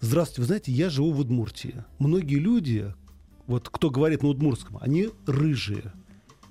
Здравствуйте, 0.00 0.40
вы 0.40 0.46
знаете, 0.46 0.72
я 0.72 0.88
живу 0.90 1.12
в 1.12 1.20
Удмуртии. 1.20 1.84
Многие 1.98 2.36
люди, 2.36 2.92
вот 3.46 3.68
кто 3.68 3.90
говорит 3.90 4.22
на 4.22 4.30
удмуртском, 4.30 4.78
они 4.80 5.10
рыжие. 5.26 5.92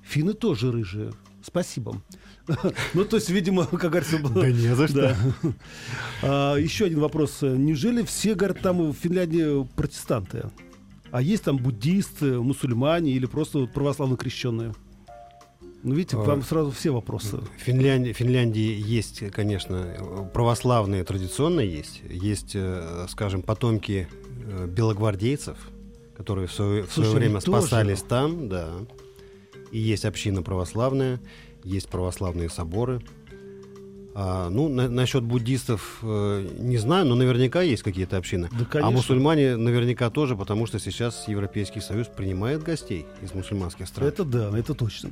Финны 0.04 0.34
тоже 0.34 0.72
рыжие. 0.72 1.12
Спасибо. 1.44 2.02
Ну, 2.94 3.06
то 3.06 3.16
есть, 3.18 3.30
видимо, 3.30 3.66
как 3.66 3.92
говорится... 3.92 4.18
было- 4.18 4.46
не 4.46 4.76
за 4.76 4.94
Да. 4.94 5.18
А, 6.22 6.56
еще 6.56 6.86
один 6.86 7.00
вопрос. 7.00 7.42
Неужели 7.42 8.04
все, 8.04 8.36
говорят, 8.36 8.62
там 8.62 8.92
в 8.92 8.94
Финляндии 8.94 9.66
протестанты? 9.76 10.50
А 11.12 11.22
есть 11.22 11.44
там 11.44 11.58
буддисты, 11.58 12.40
мусульмане 12.40 13.12
или 13.12 13.26
просто 13.26 13.66
православно 13.66 14.18
крещенные? 14.18 14.74
Ну, 15.84 15.96
видите, 15.96 16.16
к 16.16 16.20
А, 16.20 16.24
вам 16.24 16.44
сразу 16.44 16.72
все 16.72 16.92
вопросы. 16.92 17.38
В 17.38 17.62
Финляндии, 17.62 18.14
Финляндии 18.14 18.80
есть, 18.80 19.20
конечно, 19.32 20.30
православные 20.34 21.04
традиционно 21.04 21.62
есть. 21.62 22.02
Есть, 22.08 22.52
э, 22.54 23.08
скажем, 23.10 23.42
потомки 23.42 24.08
э, 24.46 24.68
белогвардейцев, 24.68 25.58
которые 26.16 26.48
в 26.48 26.54
свое, 26.54 26.84
в 26.84 26.92
свое 26.94 27.10
Слушай, 27.10 27.20
время 27.20 27.38
они 27.38 27.46
тоже. 27.46 27.62
спасались 27.62 28.02
там, 28.04 28.48
да. 28.48 28.70
И 29.72 29.80
есть 29.80 30.06
община 30.06 30.44
православная, 30.44 31.20
есть 31.64 31.90
православные 31.90 32.50
соборы. 32.50 33.02
А, 34.14 34.50
ну, 34.50 34.68
на- 34.68 34.90
насчет 34.90 35.24
буддистов 35.24 36.00
э, 36.02 36.48
не 36.60 36.78
знаю, 36.78 37.06
но 37.06 37.16
наверняка 37.16 37.62
есть 37.62 37.82
какие-то 37.82 38.18
общины. 38.18 38.50
Да, 38.52 38.66
конечно. 38.66 38.88
А 38.88 38.92
мусульмане 38.92 39.56
наверняка 39.56 40.10
тоже, 40.10 40.36
потому 40.36 40.66
что 40.66 40.80
сейчас 40.80 41.28
Европейский 41.28 41.80
Союз 41.80 42.08
принимает 42.08 42.62
гостей 42.62 43.06
из 43.22 43.34
мусульманских 43.34 43.88
стран. 43.88 44.08
Это 44.08 44.26
да, 44.26 44.58
это 44.58 44.74
точно. 44.74 45.12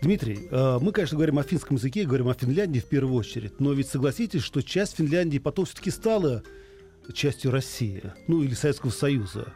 Дмитрий, 0.00 0.48
э, 0.50 0.78
мы, 0.80 0.92
конечно, 0.92 1.16
говорим 1.16 1.38
о 1.38 1.42
финском 1.42 1.76
языке, 1.76 2.04
говорим 2.04 2.28
о 2.28 2.34
Финляндии 2.34 2.80
в 2.80 2.86
первую 2.86 3.14
очередь, 3.14 3.60
но 3.60 3.72
ведь 3.72 3.88
согласитесь, 3.88 4.42
что 4.42 4.62
часть 4.62 4.96
Финляндии 4.96 5.38
потом 5.38 5.66
все-таки 5.66 5.90
стала 5.90 6.42
частью 7.12 7.50
России, 7.50 8.02
ну 8.28 8.42
или 8.42 8.54
Советского 8.54 8.90
Союза. 8.90 9.52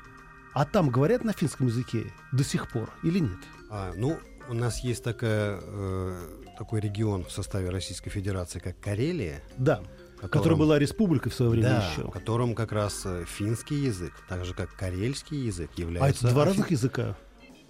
А 0.54 0.66
там 0.66 0.90
говорят 0.90 1.24
на 1.24 1.32
финском 1.32 1.68
языке 1.68 2.04
до 2.30 2.44
сих 2.44 2.70
пор 2.70 2.90
или 3.02 3.20
нет? 3.20 3.38
А, 3.70 3.92
ну, 3.96 4.18
у 4.48 4.54
нас 4.54 4.80
есть 4.80 5.02
такая, 5.04 5.58
э, 5.62 6.16
такой 6.58 6.80
регион 6.80 7.24
в 7.24 7.32
составе 7.32 7.70
Российской 7.70 8.10
Федерации, 8.10 8.58
как 8.58 8.78
Карелия. 8.80 9.42
Да, 9.58 9.82
котором- 10.16 10.30
которая 10.30 10.58
была 10.58 10.78
республикой 10.78 11.30
в 11.30 11.34
свое 11.34 11.50
время 11.50 11.68
да, 11.68 11.90
еще. 11.90 12.02
в 12.02 12.10
котором 12.10 12.54
как 12.54 12.72
раз 12.72 13.02
э, 13.04 13.24
финский 13.26 13.76
язык, 13.76 14.12
так 14.28 14.44
же 14.44 14.54
как 14.54 14.74
карельский 14.76 15.38
язык 15.46 15.70
А 15.76 15.80
является... 15.80 16.26
это 16.26 16.34
два 16.34 16.44
разных 16.44 16.70
языка. 16.70 17.16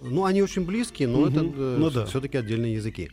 Ну, 0.01 0.25
они 0.25 0.41
очень 0.43 0.65
близкие, 0.65 1.07
но 1.07 1.21
Мгм. 1.21 1.29
это 1.29 1.39
э, 1.45 1.75
Ну 1.79 1.89
да. 1.89 2.05
все-таки 2.05 2.37
отдельные 2.37 2.73
языки, 2.75 3.09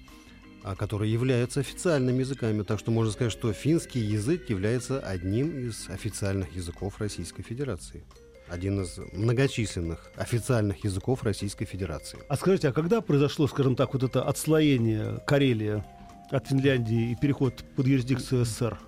а, 0.63 0.75
которые 0.75 1.11
являются 1.13 1.61
официальными 1.61 2.19
языками. 2.21 2.63
Так 2.65 2.79
что 2.81 2.91
можно 2.91 3.13
сказать, 3.13 3.33
что 3.33 3.53
финский 3.53 4.01
язык 4.01 4.51
является 4.51 5.01
одним 5.01 5.57
из 5.57 5.89
официальных 5.89 6.55
языков 6.55 6.99
Российской 6.99 7.43
Федерации. 7.43 8.05
Один 8.51 8.83
из 8.83 8.99
многочисленных 9.13 10.11
официальных 10.17 10.85
языков 10.85 11.23
Российской 11.23 11.65
Федерации. 11.65 12.19
А 12.29 12.37
скажите, 12.37 12.69
а 12.69 12.73
когда 12.73 13.01
произошло, 13.01 13.47
скажем 13.47 13.77
так, 13.77 13.95
вот 13.95 14.03
это 14.03 14.23
отслоение 14.25 15.19
Карелии 15.27 15.83
от 16.31 16.49
Финляндии 16.49 17.13
и 17.13 17.17
переход 17.17 17.65
под 17.77 17.87
юрисдикцию 17.87 18.45
СССР? 18.45 18.79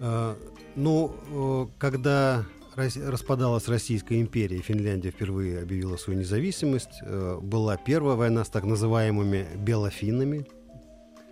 Э, 0.00 0.34
Ну, 0.74 1.14
э, 1.30 1.66
когда 1.78 2.44
распадалась 2.76 3.68
Российская 3.68 4.18
империя, 4.20 4.56
и 4.56 4.62
Финляндия 4.62 5.10
впервые 5.10 5.60
объявила 5.60 5.96
свою 5.98 6.20
независимость, 6.20 7.02
э, 7.02 7.38
была 7.42 7.76
первая 7.76 8.16
война 8.16 8.44
с 8.44 8.48
так 8.48 8.64
называемыми 8.64 9.46
белофинами. 9.56 10.46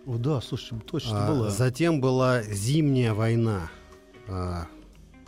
О, 0.07 0.17
да, 0.19 0.41
слушай, 0.41 0.79
точно 0.81 1.27
А, 1.27 1.31
была. 1.31 1.51
Затем 1.51 2.01
была 2.01 2.43
зимняя 2.43 3.15
война, 3.15 3.71
а, 4.29 4.67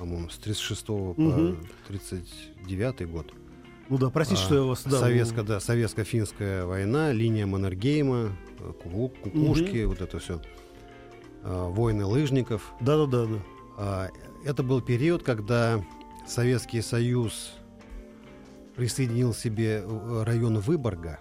по-моему, 0.02 0.28
с 0.30 0.36
36 0.38 0.88
Мгм. 1.16 1.56
по 1.56 1.88
39 1.88 3.06
год. 3.08 3.32
Ну 3.88 3.98
да, 3.98 4.10
простите, 4.10 4.40
А, 4.42 4.44
что 4.44 4.54
я 4.56 4.62
вас... 4.62 4.82
Да, 4.84 4.98
Советско- 5.08 5.44
да, 5.44 5.58
советско-финская 5.60 6.64
война, 6.66 7.12
линия 7.12 7.46
Маннергейма, 7.46 8.32
э, 8.58 8.72
Ку- 8.82 9.12
кукушки, 9.22 9.84
вот 9.84 10.00
это 10.00 10.18
все. 10.18 10.40
Войны 11.44 12.04
лыжников. 12.04 12.72
Да-да-да. 12.80 13.26
да. 13.26 13.38
А, 13.78 14.08
Это 14.44 14.64
был 14.64 14.80
период, 14.80 15.22
когда 15.22 15.84
Советский 16.26 16.82
Союз 16.82 17.52
присоединил 18.74 19.32
себе 19.32 19.84
э, 19.84 20.22
район 20.24 20.58
Выборга. 20.58 21.20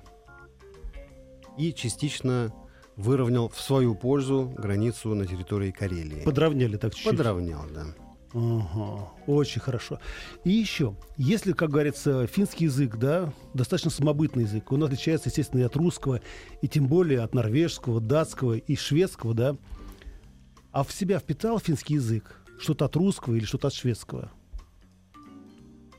и 1.55 1.71
частично 1.71 2.51
выровнял 2.95 3.47
в 3.49 3.59
свою 3.61 3.93
пользу 3.93 4.51
границу 4.57 5.13
на 5.13 5.27
территории 5.27 5.69
Карелии. 5.69 6.23
Подровняли 6.23 6.77
так 6.77 6.95
чуть-чуть. 6.95 7.11
Подровнял, 7.11 7.65
да. 7.71 7.85
Ага, 8.33 9.09
очень 9.27 9.59
хорошо. 9.59 9.99
И 10.45 10.51
еще, 10.51 10.95
если, 11.17 11.51
как 11.51 11.69
говорится, 11.69 12.27
финский 12.27 12.65
язык, 12.65 12.95
да, 12.95 13.33
достаточно 13.53 13.91
самобытный 13.91 14.43
язык, 14.43 14.71
он 14.71 14.83
отличается, 14.83 15.29
естественно, 15.29 15.59
и 15.59 15.63
от 15.63 15.75
русского, 15.75 16.21
и 16.61 16.67
тем 16.67 16.87
более 16.87 17.21
от 17.21 17.35
норвежского, 17.35 17.99
датского 17.99 18.53
и 18.53 18.75
шведского, 18.75 19.33
да, 19.33 19.57
а 20.71 20.83
в 20.83 20.93
себя 20.93 21.19
впитал 21.19 21.59
финский 21.59 21.95
язык 21.95 22.41
что-то 22.57 22.85
от 22.85 22.95
русского 22.95 23.35
или 23.35 23.43
что-то 23.43 23.67
от 23.67 23.73
шведского? 23.73 24.31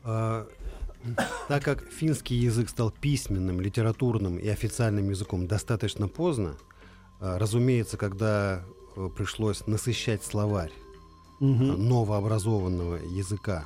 А, 0.04 0.48
так 1.48 1.62
как 1.62 1.84
финский 1.90 2.36
язык 2.36 2.70
стал 2.70 2.90
письменным, 2.90 3.60
литературным 3.60 4.38
и 4.38 4.48
официальным 4.48 5.10
языком 5.10 5.46
достаточно 5.46 6.08
поздно, 6.08 6.56
а, 7.20 7.38
разумеется, 7.38 7.98
когда 7.98 8.64
э, 8.96 9.08
пришлось 9.14 9.66
насыщать 9.66 10.24
словарь 10.24 10.72
Мгм. 11.42 11.88
новообразованного 11.88 12.96
языка 12.96 13.64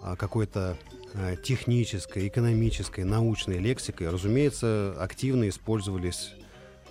а, 0.00 0.16
какой-то 0.16 0.78
а, 1.12 1.36
технической, 1.36 2.26
экономической, 2.28 3.04
научной 3.04 3.58
лексикой, 3.58 4.08
разумеется, 4.08 4.96
активно 4.98 5.50
использовались 5.50 6.32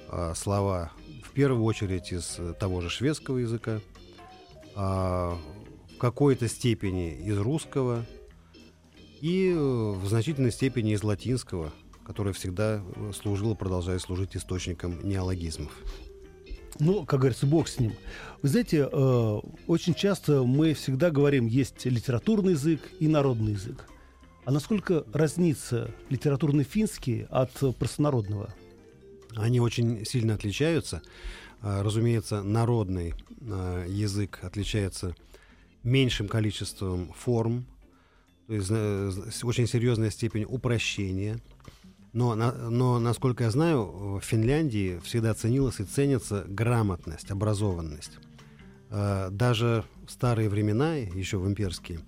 а, 0.10 0.36
слова 0.36 0.92
в 1.24 1.32
первую 1.32 1.64
очередь 1.64 2.12
из 2.12 2.36
э, 2.38 2.54
того 2.60 2.80
же 2.80 2.92
шведского 2.92 3.40
языка, 3.40 3.82
а, 4.76 5.36
в 5.96 5.98
какой-то 5.98 6.48
степени 6.48 7.16
из 7.16 7.40
русского 7.40 8.06
и 9.20 9.50
э, 9.50 9.58
в 9.58 10.06
значительной 10.06 10.52
степени 10.52 10.94
из 10.94 11.02
латинского, 11.02 11.74
которое 12.06 12.34
всегда 12.34 12.84
э, 12.84 13.12
служило, 13.16 13.56
продолжает 13.56 14.02
служить 14.02 14.36
источником 14.36 15.00
неологизмов. 15.04 15.72
Ну, 16.80 17.06
как 17.06 17.20
говорится, 17.20 17.46
бог 17.46 17.68
с 17.68 17.80
ним. 17.80 17.94
Вы 18.42 18.50
знаете, 18.50 18.90
э, 18.92 19.40
очень 19.68 19.94
часто 19.94 20.44
мы 20.44 20.74
всегда 20.74 21.12
говорим, 21.12 21.46
есть 21.48 21.86
литературный 21.86 22.54
язык 22.54 22.82
и 23.00 23.08
народный 23.08 23.54
язык. 23.54 23.86
А 24.46 24.52
насколько 24.52 25.06
разнится 25.14 25.92
литературный 26.10 26.64
финский 26.64 27.28
от 27.30 27.52
простонародного? 27.78 28.54
Они 29.36 29.60
очень 29.60 30.06
сильно 30.06 30.34
отличаются. 30.34 31.02
А, 31.62 31.82
Разумеется, 31.82 32.44
народный 32.44 33.14
а, 33.42 33.86
язык 33.88 34.40
отличается 34.42 35.16
меньшим 35.84 36.28
количеством 36.28 37.14
форм, 37.14 37.66
то 38.48 38.54
есть 38.54 39.44
очень 39.44 39.68
серьезная 39.68 40.10
степень 40.10 40.44
упрощения. 40.44 41.40
Но, 42.14 42.36
на- 42.36 42.54
но, 42.70 43.00
насколько 43.00 43.44
я 43.44 43.52
знаю, 43.52 44.20
в 44.20 44.22
Финляндии 44.22 45.00
всегда 45.04 45.34
ценилась 45.34 45.80
и 45.80 45.84
ценится 45.84 46.46
грамотность, 46.48 47.32
образованность. 47.32 48.20
А, 48.92 49.30
Даже 49.32 49.84
в 50.08 50.12
старые 50.12 50.48
времена, 50.50 50.96
еще 50.96 51.38
в 51.38 51.48
имперские, 51.48 52.00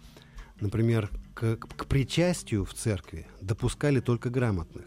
например, 0.62 1.10
к, 1.34 1.58
к 1.58 1.86
причастию 1.88 2.66
в 2.66 2.74
церкви 2.74 3.28
допускали 3.42 4.00
только 4.00 4.30
грамотных. 4.30 4.86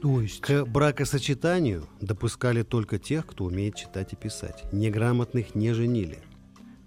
То 0.00 0.20
есть... 0.22 0.40
К 0.40 0.64
бракосочетанию 0.64 1.86
допускали 2.00 2.62
только 2.62 2.98
тех, 2.98 3.26
кто 3.26 3.44
умеет 3.44 3.74
читать 3.74 4.12
и 4.12 4.16
писать. 4.16 4.64
Неграмотных 4.72 5.54
не 5.54 5.74
женили. 5.74 6.20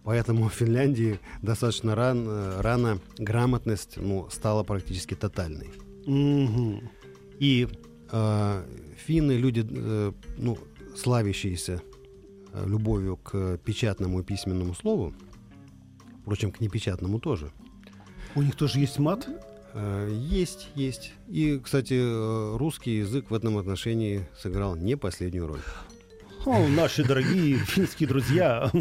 Поэтому 0.04 0.50
в 0.50 0.54
Финляндии 0.54 1.20
достаточно 1.44 1.94
ран- 1.94 2.26
э, 2.28 2.62
рано 2.62 3.00
грамотность 3.20 3.98
ну, 3.98 4.28
стала 4.32 4.64
практически 4.64 5.14
тотальной. 5.14 5.70
Мгм. 6.08 6.90
И 7.42 7.68
э, 8.12 8.64
финны 9.08 9.32
люди, 9.32 9.66
э, 9.68 10.12
ну, 10.38 10.60
славящиеся 10.96 11.82
э, 12.54 12.68
любовью 12.68 13.18
к 13.18 13.58
печатному 13.66 14.20
и 14.20 14.24
письменному 14.24 14.76
слову, 14.76 15.12
впрочем, 16.22 16.52
к 16.52 16.60
непечатному 16.62 17.20
тоже, 17.20 17.52
У 18.36 18.44
них 18.44 18.56
тоже 18.56 18.80
есть 18.80 19.00
мат? 19.00 19.28
Э, 19.74 20.08
Есть, 20.12 20.70
есть. 20.76 21.14
И, 21.28 21.60
кстати, 21.64 21.96
э, 21.96 22.58
русский 22.58 22.98
язык 22.98 23.32
в 23.32 23.34
этом 23.34 23.58
отношении 23.58 24.28
сыграл 24.40 24.76
не 24.76 24.96
последнюю 24.96 25.48
роль. 25.48 25.62
О, 26.46 26.68
наши 26.68 27.04
дорогие 27.04 27.58
финские 27.58 28.08
друзья, 28.08 28.72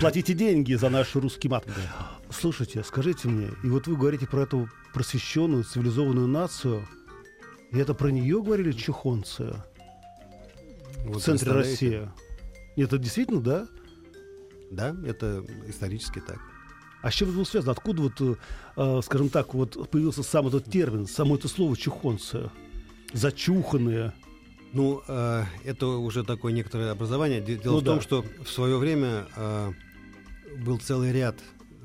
платите 0.00 0.32
деньги 0.32 0.74
за 0.74 0.90
наш 0.90 1.16
русский 1.16 1.48
мат. 1.48 1.64
Слушайте, 2.30 2.84
скажите 2.84 3.26
мне, 3.26 3.48
и 3.64 3.68
вот 3.68 3.88
вы 3.88 3.96
говорите 3.96 4.28
про 4.28 4.42
эту 4.42 4.68
просвещенную, 4.94 5.64
цивилизованную 5.64 6.28
нацию, 6.28 6.86
и 7.72 7.78
это 7.78 7.94
про 7.94 8.08
нее 8.10 8.42
говорили 8.42 8.72
чехонцы 8.72 9.54
Вот 11.04 11.20
в 11.22 11.24
центре? 11.24 11.52
России? 11.52 12.08
Это 12.76 12.98
действительно, 12.98 13.40
да? 13.40 13.66
Да, 14.70 14.94
это 15.06 15.44
исторически 15.68 16.20
так. 16.20 16.38
А 17.02 17.10
с 17.10 17.14
чем 17.14 17.28
это 17.28 17.36
было 17.36 17.44
связано? 17.44 17.72
Откуда 17.72 18.02
вот, 18.02 18.20
э, 18.20 18.34
э, 18.76 19.00
скажем 19.04 19.28
так, 19.28 19.54
вот 19.54 19.90
появился 19.90 20.22
сам 20.22 20.48
этот 20.48 20.64
термин, 20.70 21.06
само 21.06 21.36
это 21.36 21.46
слово 21.48 21.76
чехонцы? 21.76 22.50
Зачуханные. 23.12 24.12
Ну, 24.72 25.02
э, 25.06 25.44
это 25.64 25.86
уже 25.86 26.24
такое 26.24 26.52
некоторое 26.52 26.90
образование. 26.90 27.40
Де- 27.40 27.56
Дело 27.56 27.74
Ну 27.74 27.80
в 27.80 27.84
том, 27.84 27.96
да. 27.96 28.02
что 28.02 28.24
в 28.44 28.48
свое 28.50 28.76
время 28.76 29.26
э, 29.36 29.72
был 30.58 30.78
целый 30.78 31.12
ряд 31.12 31.36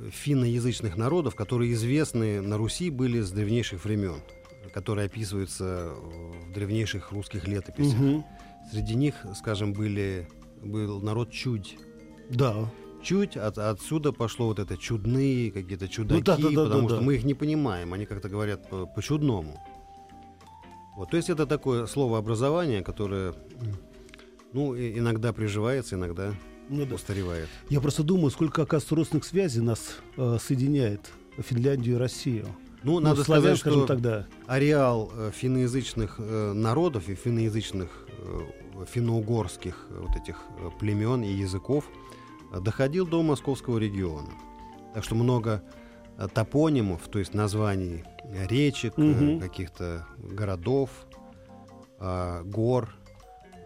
финноязычных 0.09 0.97
народов, 0.97 1.35
которые 1.35 1.71
известны 1.73 2.41
на 2.41 2.57
Руси 2.57 2.89
были 2.89 3.21
с 3.21 3.31
древнейших 3.31 3.85
времен, 3.85 4.15
которые 4.73 5.05
описываются 5.05 5.93
в 5.95 6.53
древнейших 6.53 7.11
русских 7.11 7.47
летописях. 7.47 7.99
Мгм. 7.99 8.25
Среди 8.71 8.95
них, 8.95 9.15
скажем, 9.35 9.73
были, 9.73 10.27
был 10.61 11.01
народ 11.01 11.31
Чудь. 11.31 11.77
Да. 12.29 12.69
Чуть 13.03 13.35
от, 13.35 13.57
отсюда 13.57 14.11
пошло 14.11 14.47
вот 14.47 14.59
это 14.59 14.77
чудные, 14.77 15.51
какие-то 15.51 15.87
чудаки, 15.87 16.19
Ну 16.19 16.23
да, 16.25 16.37
да, 16.37 16.49
да, 16.49 16.63
потому 16.65 16.81
да, 16.83 16.87
что 16.89 16.97
да. 16.97 17.01
мы 17.01 17.15
их 17.15 17.23
не 17.23 17.33
понимаем, 17.33 17.93
они 17.93 18.05
как-то 18.05 18.29
говорят 18.29 18.69
по- 18.69 18.85
по-чудному. 18.85 19.59
Вот, 20.95 21.09
то 21.09 21.17
есть 21.17 21.29
это 21.29 21.47
такое 21.47 21.87
слово 21.87 22.19
образование, 22.19 22.83
которое 22.83 23.33
ну, 24.53 24.77
иногда 24.77 25.33
приживается, 25.33 25.95
иногда 25.95 26.33
Ну 26.69 26.85
да. 26.85 26.95
устаревает. 26.95 27.49
Я 27.69 27.81
просто 27.81 28.03
думаю, 28.03 28.29
сколько, 28.29 28.61
оказывается, 28.61 28.95
родственных 28.95 29.25
связей 29.25 29.61
нас 29.61 29.97
э, 30.17 30.37
соединяет 30.39 31.09
Финляндию 31.39 31.95
и 31.95 31.99
Россию. 31.99 32.47
Ну, 32.83 32.93
Ну, 32.93 32.99
надо 32.99 33.23
славян, 33.23 33.55
сказать, 33.57 33.77
что 33.77 33.85
тогда. 33.85 34.25
ареал 34.47 35.11
э, 35.15 35.31
финноязычных 35.33 36.15
э, 36.17 36.53
народов 36.53 37.09
и 37.09 37.15
финноязычных 37.15 37.89
э, 38.17 38.85
финно-угорских 38.91 39.87
вот 39.89 40.15
этих 40.15 40.41
племен 40.79 41.21
и 41.23 41.31
языков 41.31 41.85
доходил 42.61 43.05
до 43.05 43.21
московского 43.21 43.77
региона. 43.77 44.29
Так 44.93 45.03
что 45.03 45.15
много 45.15 45.61
топонимов, 46.33 47.07
то 47.07 47.19
есть 47.19 47.33
названий 47.33 48.03
речек, 48.49 48.97
Мгм. 48.97 49.39
каких-то 49.39 50.05
городов, 50.17 50.89
гор 51.99 52.89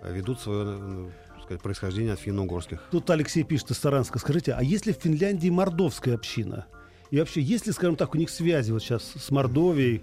ведут 0.03 0.39
свое 0.41 1.09
сказать, 1.43 1.61
происхождение 1.61 2.13
от 2.13 2.19
финно-угорских. 2.19 2.83
Тут 2.91 3.09
Алексей 3.09 3.43
пишет 3.43 3.71
из 3.71 3.77
Саранска. 3.77 4.19
Скажите, 4.19 4.53
а 4.53 4.61
есть 4.61 4.85
ли 4.85 4.93
в 4.93 4.97
Финляндии 4.97 5.49
мордовская 5.49 6.15
община? 6.15 6.65
И 7.11 7.19
вообще, 7.19 7.41
есть 7.41 7.67
ли, 7.67 7.73
скажем 7.73 7.95
так, 7.95 8.15
у 8.15 8.17
них 8.17 8.29
связи 8.29 8.71
вот 8.71 8.81
сейчас 8.81 9.13
с 9.15 9.31
Мордовией, 9.31 10.01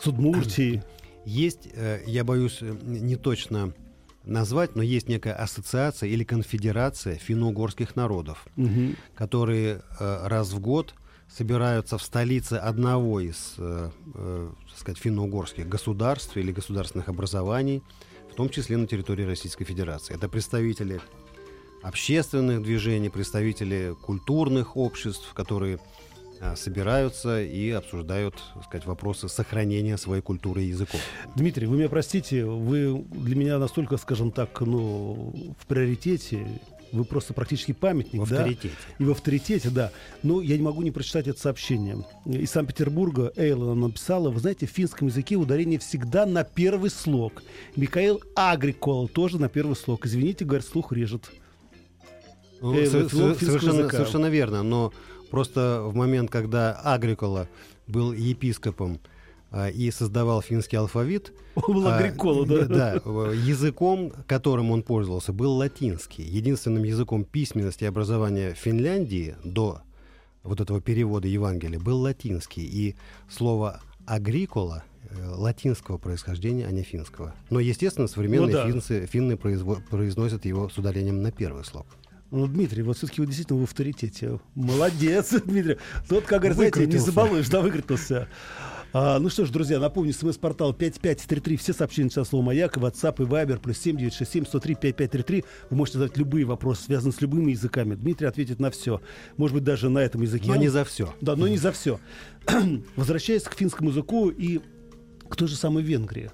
с 0.00 0.06
Удмуртией? 0.06 0.82
Есть, 1.24 1.68
э, 1.74 2.02
я 2.06 2.24
боюсь 2.24 2.58
э, 2.62 2.74
не 2.82 3.16
точно 3.16 3.74
назвать, 4.24 4.76
но 4.76 4.82
есть 4.82 5.08
некая 5.08 5.34
ассоциация 5.34 6.08
или 6.08 6.24
конфедерация 6.24 7.16
финно-угорских 7.16 7.96
народов, 7.96 8.46
Мгм. 8.56 8.96
которые 9.14 9.82
э, 9.98 10.26
раз 10.26 10.52
в 10.52 10.60
год 10.60 10.94
собираются 11.28 11.96
в 11.98 12.02
столице 12.02 12.54
одного 12.54 13.20
из, 13.20 13.54
э, 13.58 13.90
э, 14.14 14.50
так 14.70 14.78
сказать, 14.78 14.98
финно-угорских 14.98 15.68
государств 15.68 16.36
или 16.36 16.52
государственных 16.52 17.08
образований, 17.08 17.82
в 18.30 18.34
том 18.34 18.48
числе 18.48 18.76
на 18.76 18.86
территории 18.86 19.24
Российской 19.24 19.64
Федерации. 19.64 20.14
Это 20.14 20.28
представители 20.28 21.00
общественных 21.82 22.62
движений, 22.62 23.08
представители 23.08 23.94
культурных 24.02 24.76
обществ, 24.76 25.32
которые 25.34 25.78
э, 26.40 26.54
собираются 26.56 27.42
и 27.42 27.70
обсуждают, 27.70 28.34
так 28.54 28.64
сказать, 28.64 28.86
вопросы 28.86 29.28
сохранения 29.28 29.96
своей 29.96 30.22
культуры 30.22 30.62
и 30.62 30.66
языков. 30.66 31.00
Дмитрий, 31.36 31.66
вы 31.66 31.76
меня 31.76 31.88
простите, 31.88 32.44
вы 32.44 33.04
для 33.10 33.36
меня 33.36 33.58
настолько, 33.58 33.96
скажем 33.96 34.30
так, 34.30 34.60
ну, 34.60 35.54
в 35.58 35.66
приоритете, 35.66 36.46
вы 36.92 37.04
просто 37.04 37.34
практически 37.34 37.72
памятник, 37.72 38.20
В 38.20 38.28
да? 38.28 38.38
авторитете. 38.38 38.74
И 38.98 39.04
в 39.04 39.10
авторитете, 39.10 39.70
да. 39.70 39.92
Но 40.22 40.40
я 40.40 40.56
не 40.56 40.62
могу 40.62 40.82
не 40.82 40.90
прочитать 40.90 41.28
это 41.28 41.38
сообщение. 41.40 42.04
Из 42.26 42.50
Санкт-Петербурга 42.50 43.32
Эйла 43.36 43.74
написала, 43.74 44.30
вы 44.30 44.40
знаете, 44.40 44.66
в 44.66 44.70
финском 44.70 45.08
языке 45.08 45.36
ударение 45.36 45.78
всегда 45.78 46.26
на 46.26 46.44
первый 46.44 46.90
слог. 46.90 47.42
Михаил 47.76 48.20
Агрикол 48.34 49.08
тоже 49.08 49.40
на 49.40 49.48
первый 49.48 49.76
слог. 49.76 50.06
Извините, 50.06 50.44
говорит, 50.44 50.66
слух 50.66 50.92
режет. 50.92 51.30
Э, 52.60 52.84
филолог 52.84 53.10
финского 53.10 53.34
совершенно, 53.36 53.78
языка. 53.80 53.96
совершенно 53.96 54.26
верно, 54.26 54.62
но 54.62 54.92
просто 55.30 55.82
в 55.84 55.94
момент, 55.94 56.30
когда 56.30 56.72
Агрикола 56.84 57.48
был 57.86 58.12
епископом 58.12 59.00
а, 59.50 59.68
и 59.68 59.90
создавал 59.90 60.42
финский 60.42 60.76
алфавит. 60.76 61.32
Он 61.56 61.74
был 61.74 61.88
а, 61.88 61.96
агрикола, 61.96 62.46
да? 62.46 62.64
Да, 62.66 62.94
э, 63.04 63.34
языком, 63.44 64.12
которым 64.26 64.70
он 64.70 64.82
пользовался, 64.82 65.32
был 65.32 65.54
латинский. 65.56 66.24
Единственным 66.24 66.84
языком 66.84 67.24
письменности 67.24 67.84
и 67.84 67.86
образования 67.86 68.54
Финляндии 68.54 69.34
до 69.42 69.80
вот 70.44 70.60
этого 70.60 70.80
перевода 70.80 71.26
Евангелия 71.26 71.80
был 71.80 71.98
латинский. 72.00 72.64
И 72.64 72.94
слово 73.28 73.80
«агрикола» 74.06 74.84
э, 75.10 75.28
латинского 75.34 75.98
происхождения, 75.98 76.66
а 76.66 76.70
не 76.70 76.82
финского. 76.82 77.34
Но, 77.50 77.58
естественно, 77.58 78.06
современные 78.06 78.46
Ну 78.46 78.52
да. 78.52 78.66
финцы, 78.70 79.06
финны 79.06 79.32
произво- 79.32 79.80
произносят 79.90 80.44
его 80.44 80.68
с 80.68 80.78
ударением 80.78 81.22
на 81.22 81.32
первый 81.32 81.64
слог. 81.64 81.86
Ну, 82.30 82.46
Дмитрий, 82.46 82.82
вот 82.82 82.96
все-таки 82.96 83.20
вы 83.20 83.26
действительно 83.26 83.60
в 83.60 83.64
авторитете. 83.64 84.38
Молодец, 84.54 85.30
Дмитрий. 85.44 85.78
Тут, 86.08 86.24
как 86.24 86.42
говорится, 86.42 86.70
знаете, 86.70 86.86
не 86.86 86.98
забалуешь, 86.98 87.48
да, 87.48 87.60
выкрутился. 87.60 88.28
А, 88.92 89.18
ну 89.20 89.28
что 89.28 89.44
ж, 89.44 89.50
друзья, 89.50 89.78
напомню, 89.78 90.12
смс-портал 90.12 90.72
5533, 90.74 91.56
все 91.56 91.72
сообщения 91.72 92.10
со 92.10 92.24
словом 92.24 92.46
«Маяк», 92.46 92.76
WhatsApp 92.76 93.22
и 93.22 93.26
Viber, 93.26 93.60
плюс 93.60 93.78
7967 93.78 94.46
103 94.46 94.74
5533. 94.74 95.44
Вы 95.70 95.76
можете 95.76 95.98
задать 95.98 96.16
любые 96.16 96.44
вопросы, 96.44 96.84
связанные 96.84 97.12
с 97.12 97.20
любыми 97.20 97.52
языками. 97.52 97.94
Дмитрий 97.94 98.26
ответит 98.26 98.58
на 98.58 98.70
все. 98.70 99.00
Может 99.36 99.54
быть, 99.54 99.64
даже 99.64 99.88
на 99.88 100.00
этом 100.00 100.22
языке. 100.22 100.48
Но 100.48 100.56
не 100.56 100.68
за 100.68 100.84
все. 100.84 101.14
Да, 101.20 101.36
но 101.36 101.46
не 101.46 101.58
за 101.58 101.70
все. 101.72 102.00
Возвращаясь 102.96 103.44
к 103.44 103.54
финскому 103.54 103.90
языку 103.90 104.28
и 104.28 104.60
к 105.28 105.36
той 105.36 105.46
же 105.46 105.56
самой 105.56 105.84
Венгрии. 105.84 106.30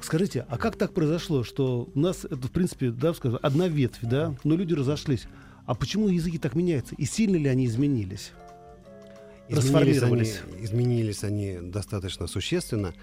Скажите, 0.00 0.44
а 0.48 0.58
как 0.58 0.76
так 0.76 0.92
произошло, 0.92 1.42
что 1.42 1.88
у 1.94 1.98
нас 1.98 2.24
это, 2.24 2.36
в 2.36 2.50
принципе, 2.50 2.90
да, 2.90 3.14
скажем, 3.14 3.38
одна 3.42 3.66
ветвь, 3.68 4.00
да, 4.02 4.36
но 4.44 4.54
люди 4.56 4.74
разошлись. 4.74 5.26
А 5.64 5.74
почему 5.74 6.08
языки 6.08 6.38
так 6.38 6.54
меняются? 6.54 6.94
И 6.96 7.04
сильно 7.06 7.36
ли 7.36 7.48
они 7.48 7.66
изменились? 7.66 8.32
Изменились 9.48 10.02
они, 10.02 10.16
Расформировались. 10.18 10.40
изменились 10.60 11.24
они 11.24 11.58
достаточно 11.60 12.26
существенно, 12.26 12.94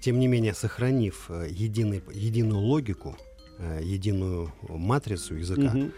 тем 0.00 0.18
не 0.18 0.28
менее 0.28 0.54
сохранив 0.54 1.26
э, 1.30 1.48
единый, 1.50 2.02
единую 2.12 2.60
логику, 2.60 3.16
э, 3.58 3.80
единую 3.82 4.52
матрицу 4.68 5.34
языка 5.36 5.72
Мгм. 5.74 5.92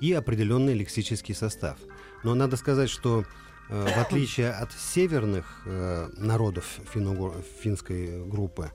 и 0.00 0.12
определенный 0.12 0.74
лексический 0.74 1.34
состав. 1.34 1.78
Но 2.24 2.34
надо 2.34 2.56
сказать, 2.56 2.90
что 2.90 3.24
э, 3.68 3.86
в 3.96 3.98
отличие 4.00 4.50
от 4.50 4.72
северных 4.72 5.64
народов 6.16 6.80
финской 7.62 8.24
группы, 8.24 8.70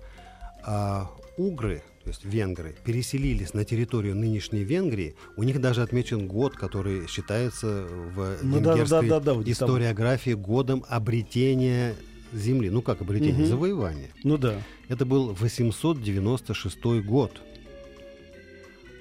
а, 0.65 1.10
угры, 1.38 1.84
то 2.04 2.10
есть 2.10 2.23
венгры, 2.25 2.75
переселились 2.84 3.54
на 3.54 3.65
территорию 3.65 4.15
нынешней 4.15 4.63
Венгрии. 4.63 5.15
У 5.38 5.43
них 5.43 5.62
даже 5.62 5.82
отмечен 5.82 6.28
год, 6.28 6.56
который 6.56 7.08
считается 7.08 7.88
в 7.88 8.38
Ну 8.43 8.60
да, 8.60 8.63
да, 8.63 8.69
венгерской 8.71 9.10
да, 9.10 9.19
да, 9.19 9.34
вот 9.34 9.43
там. 9.43 9.51
историографии 9.51 10.32
годом 10.34 10.86
обретения 10.88 11.95
земли. 12.34 12.69
Ну 12.69 12.82
как 12.82 13.01
обретения? 13.01 13.39
Мгм. 13.39 13.45
Завоевания. 13.45 14.10
Ну 14.23 14.38
да. 14.38 14.62
Это 14.88 15.06
был 15.06 15.34
896 15.34 17.04
год. 17.04 17.41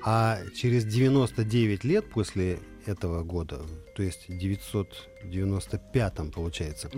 А 0.03 0.39
через 0.55 0.85
99 0.85 1.85
лет 1.85 2.05
после 2.11 2.59
этого 2.85 3.23
года, 3.23 3.61
то 3.97 4.03
есть 4.03 4.29
в 4.29 4.37
995 4.37 6.31
получается, 6.31 6.91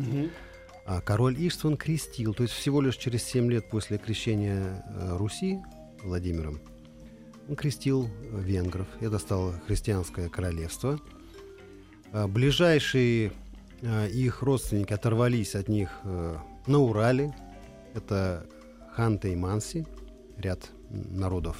а 0.86 1.00
король 1.00 1.34
Иштван 1.36 1.76
крестил, 1.76 2.32
то 2.32 2.44
есть 2.44 2.54
всего 2.54 2.80
лишь 2.80 2.96
через 2.96 3.24
7 3.24 3.50
лет 3.50 3.68
после 3.68 3.98
крещения 3.98 4.84
э, 4.86 5.16
Руси 5.16 5.58
Владимиром, 6.04 6.60
он 7.48 7.56
крестил 7.56 8.08
э, 8.08 8.40
венгров. 8.40 8.86
Это 9.00 9.18
стало 9.18 9.60
христианское 9.66 10.28
королевство. 10.28 11.00
А 12.12 12.28
Ближайшие 12.28 13.32
э, 13.82 14.10
их 14.10 14.42
родственники 14.42 14.92
оторвались 14.92 15.56
от 15.56 15.68
них 15.68 15.90
на 16.04 16.78
Урале. 16.78 17.34
Это 17.94 18.46
Ханты 18.92 19.32
и 19.32 19.36
Манси, 19.36 19.86
ряд 20.38 20.70
народов 20.90 21.56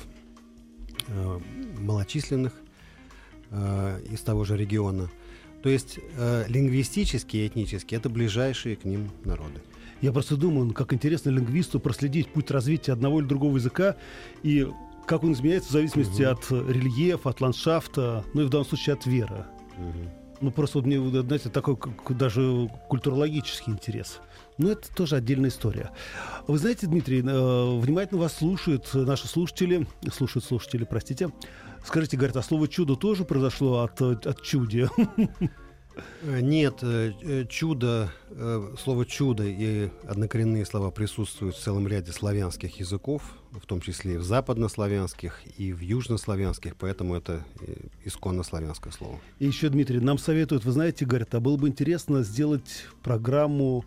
малочисленных 1.79 2.53
из 4.11 4.21
того 4.23 4.45
же 4.45 4.57
региона. 4.57 5.09
То 5.67 5.71
есть 5.71 5.99
э, 6.17 6.45
лингвистически 6.47 7.39
и 7.39 7.47
этнически 7.49 7.97
это 7.97 8.09
ближайшие 8.09 8.77
к 8.77 8.85
ним 8.85 9.11
народы. 9.25 9.61
Я 10.01 10.13
просто 10.13 10.37
думаю, 10.37 10.67
ну, 10.67 10.73
как 10.73 10.93
интересно 10.93 11.31
лингвисту 11.31 11.81
проследить 11.81 12.29
путь 12.29 12.53
развития 12.53 12.93
одного 12.93 13.19
или 13.19 13.27
другого 13.27 13.57
языка 13.57 13.97
и 14.45 14.69
как 15.09 15.25
он 15.25 15.33
изменяется 15.33 15.71
в 15.71 15.73
зависимости 15.73 16.23
Мгм. 16.23 16.31
от 16.31 16.51
рельефа, 16.53 17.31
от 17.31 17.41
ландшафта, 17.41 18.25
ну 18.33 18.43
и 18.43 18.45
в 18.45 18.49
данном 18.49 18.65
случае 18.65 18.95
от 18.95 19.07
веры. 19.07 19.45
Ну, 20.41 20.53
просто 20.53 20.79
вот 20.79 20.87
мне, 20.87 21.01
знаете, 21.01 21.49
такой 21.49 21.77
даже 22.11 22.71
культурологический 22.89 23.73
интерес. 23.73 24.21
Но 24.59 24.71
это 24.71 24.95
тоже 24.95 25.17
отдельная 25.17 25.51
история. 25.51 25.91
Вы 26.47 26.59
знаете, 26.59 26.87
Дмитрий, 26.87 27.23
э, 27.27 27.81
внимательно 27.81 28.21
вас 28.21 28.37
слушают 28.37 28.89
наши 28.95 29.27
слушатели, 29.27 29.85
слушают 30.13 30.45
слушатели, 30.45 30.85
простите. 30.85 31.31
Скажите, 31.87 32.17
говорят, 32.17 32.37
а 32.37 32.43
слово 32.43 32.69
«чудо» 32.69 32.97
тоже 32.97 33.25
произошло 33.25 33.83
от, 33.83 34.03
от 34.03 34.43
чуди? 34.43 34.89
Э, 36.23 36.41
Нет, 36.41 36.81
э, 36.83 37.13
э, 37.23 37.45
чудо, 37.49 38.11
слово 38.79 39.07
чудо 39.07 39.45
и 39.45 39.89
однокоренные 40.07 40.67
слова 40.67 40.91
присутствуют 40.91 41.57
в 41.57 41.63
целом 41.63 41.89
ряде 41.89 42.13
славянских 42.13 42.81
языков, 42.81 43.23
в 43.53 43.65
том 43.65 43.81
числе 43.81 44.15
и 44.15 44.17
в 44.19 44.23
западнославянских, 44.23 45.41
и 45.57 45.73
в 45.73 45.81
южнославянских, 45.81 46.77
поэтому 46.77 47.15
это 47.15 47.47
исконно 48.05 48.43
славянское 48.43 48.93
слово. 48.93 49.19
И 49.39 49.47
еще, 49.47 49.71
Дмитрий, 49.71 50.01
нам 50.01 50.19
советуют, 50.19 50.67
вы 50.67 50.73
знаете, 50.73 51.07
говорят, 51.07 51.35
а 51.35 51.41
было 51.41 51.57
бы 51.57 51.69
интересно 51.69 52.23
сделать 52.23 52.85
программу 53.03 53.85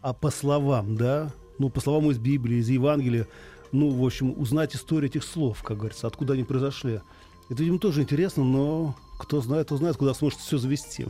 а 0.00 0.12
по 0.12 0.30
словам, 0.30 0.96
да? 0.96 1.32
Ну, 1.58 1.68
по 1.68 1.80
словам 1.80 2.10
из 2.12 2.18
Библии, 2.18 2.58
из 2.58 2.68
Евангелия. 2.68 3.26
Ну, 3.72 3.90
в 3.90 4.04
общем, 4.04 4.32
узнать 4.38 4.76
историю 4.76 5.10
этих 5.10 5.24
слов, 5.24 5.64
как 5.64 5.78
говорится, 5.78 6.06
откуда 6.06 6.34
они 6.34 6.44
произошли. 6.44 7.00
Это, 7.48 7.62
видимо, 7.62 7.78
тоже 7.78 8.02
интересно, 8.02 8.44
но 8.44 8.96
кто 9.18 9.40
знает, 9.40 9.66
кто 9.66 9.76
знает, 9.76 9.96
куда 9.96 10.14
сможет 10.14 10.40
все 10.40 10.58
завести. 10.58 11.06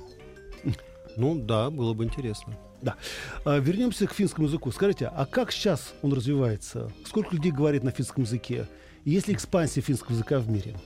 Ну 1.16 1.34
да, 1.34 1.70
было 1.70 1.94
бы 1.94 2.04
интересно. 2.04 2.58
Да. 2.82 2.96
А, 3.44 3.58
вернемся 3.58 4.06
к 4.06 4.12
финскому 4.12 4.46
языку. 4.46 4.70
Скажите, 4.70 5.06
а 5.06 5.24
как 5.24 5.50
сейчас 5.50 5.94
он 6.02 6.12
развивается? 6.12 6.92
Сколько 7.06 7.34
людей 7.34 7.52
говорит 7.52 7.82
на 7.82 7.90
финском 7.90 8.24
языке? 8.24 8.68
И 9.04 9.10
есть 9.12 9.28
ли 9.28 9.34
экспансия 9.34 9.80
финского 9.80 10.12
языка 10.12 10.38
в 10.38 10.50
мире? 10.50 10.76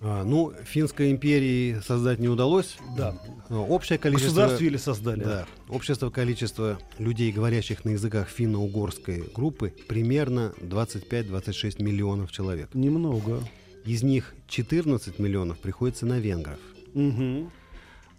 А, 0.00 0.24
ну, 0.24 0.52
финской 0.64 1.10
империи 1.10 1.80
создать 1.84 2.18
не 2.18 2.28
удалось. 2.28 2.76
Да. 2.96 3.20
Но 3.48 3.66
Общее 3.66 3.98
количество... 3.98 4.28
Государство 4.28 4.64
или 4.64 4.76
создали? 4.76 5.24
Да. 5.24 5.46
Общество 5.68 6.10
количество 6.10 6.78
людей, 6.98 7.32
говорящих 7.32 7.84
на 7.84 7.90
языках 7.90 8.28
финно-угорской 8.28 9.24
группы, 9.34 9.74
примерно 9.88 10.54
25-26 10.60 11.82
миллионов 11.82 12.32
человек. 12.32 12.74
Немного. 12.74 13.40
Из 13.86 14.02
них 14.02 14.34
14 14.48 15.18
миллионов 15.18 15.58
приходится 15.58 16.06
на 16.06 16.18
венгров. 16.18 16.58
Мгм. 16.94 17.50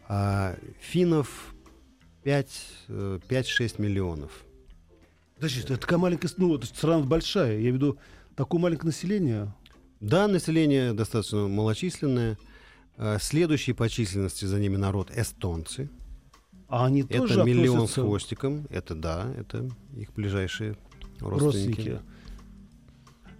А 0.07 0.55
финнов 0.79 1.53
5, 2.23 2.49
э, 2.87 3.19
5-6 3.27 3.77
миллионов. 3.79 4.31
Подожди, 5.35 5.59
это 5.61 5.77
такая 5.77 5.99
маленькая, 5.99 6.29
с- 6.29 6.37
ну, 6.37 6.59
страна 6.61 7.03
большая. 7.05 7.53
Я 7.53 7.59
имею 7.59 7.73
в 7.73 7.75
виду 7.75 7.97
такое 8.35 8.61
маленькое 8.61 8.87
население. 8.87 9.53
Да, 9.99 10.27
население 10.27 10.93
достаточно 10.93 11.47
малочисленное. 11.47 12.37
А 12.97 13.19
Следующий 13.19 13.73
по 13.73 13.89
численности 13.89 14.45
за 14.45 14.59
ними 14.59 14.75
народ 14.77 15.11
эстонцы. 15.15 15.89
А 16.69 16.85
они 16.87 17.03
тоже 17.03 17.35
это 17.35 17.43
миллион 17.43 17.67
с 17.87 17.91
относятся 17.91 18.01
хвостиком. 18.01 18.67
Это 18.69 18.95
да, 18.95 19.31
это 19.37 19.69
их 19.95 20.13
ближайшие 20.13 20.75
родственники. 21.19 21.89
родственники. 21.89 21.99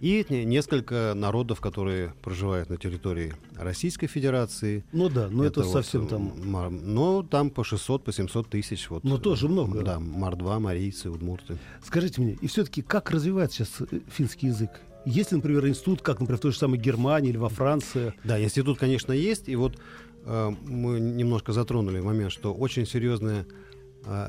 И 0.00 0.24
не- 0.28 0.44
несколько 0.44 1.12
народов, 1.16 1.60
которые 1.60 2.14
проживают 2.22 2.70
на 2.70 2.76
территории 2.76 3.34
Российской 3.56 4.06
Федерации. 4.06 4.84
Ну 4.92 5.08
да, 5.08 5.28
но 5.28 5.44
это, 5.44 5.62
вот, 5.62 5.72
совсем 5.72 6.02
м, 6.02 6.08
там. 6.08 6.94
Но 6.94 7.22
там 7.22 7.50
по 7.50 7.64
600, 7.64 8.04
по 8.04 8.12
700 8.12 8.48
тысяч. 8.48 8.88
Вот, 8.90 9.02
Но 9.04 9.18
тоже 9.18 9.48
много. 9.48 9.82
Да, 9.82 9.98
мордва, 9.98 10.60
марийцы, 10.60 11.10
удмурты. 11.10 11.58
Скажите 11.84 12.20
мне, 12.20 12.38
и 12.40 12.46
все-таки 12.46 12.82
как 12.82 13.10
развивается 13.10 13.64
сейчас 13.64 13.88
э, 13.90 14.00
финский 14.08 14.46
язык? 14.48 14.70
Есть 15.04 15.32
ли, 15.32 15.36
например, 15.36 15.66
институт, 15.66 16.02
как, 16.02 16.20
например, 16.20 16.38
в 16.38 16.42
той 16.42 16.52
же 16.52 16.58
самой 16.58 16.78
Германии 16.78 17.30
или 17.30 17.36
во 17.38 17.48
Франции? 17.48 18.12
Да, 18.24 18.40
институт, 18.42 18.78
конечно, 18.78 19.12
есть. 19.12 19.48
И 19.48 19.56
вот 19.56 19.78
э, 20.26 20.50
мы 20.66 21.00
немножко 21.00 21.52
затронули 21.52 22.00
момент, 22.00 22.30
что 22.30 22.52
очень 22.54 22.86
серьезное 22.86 23.42
э, 23.42 23.46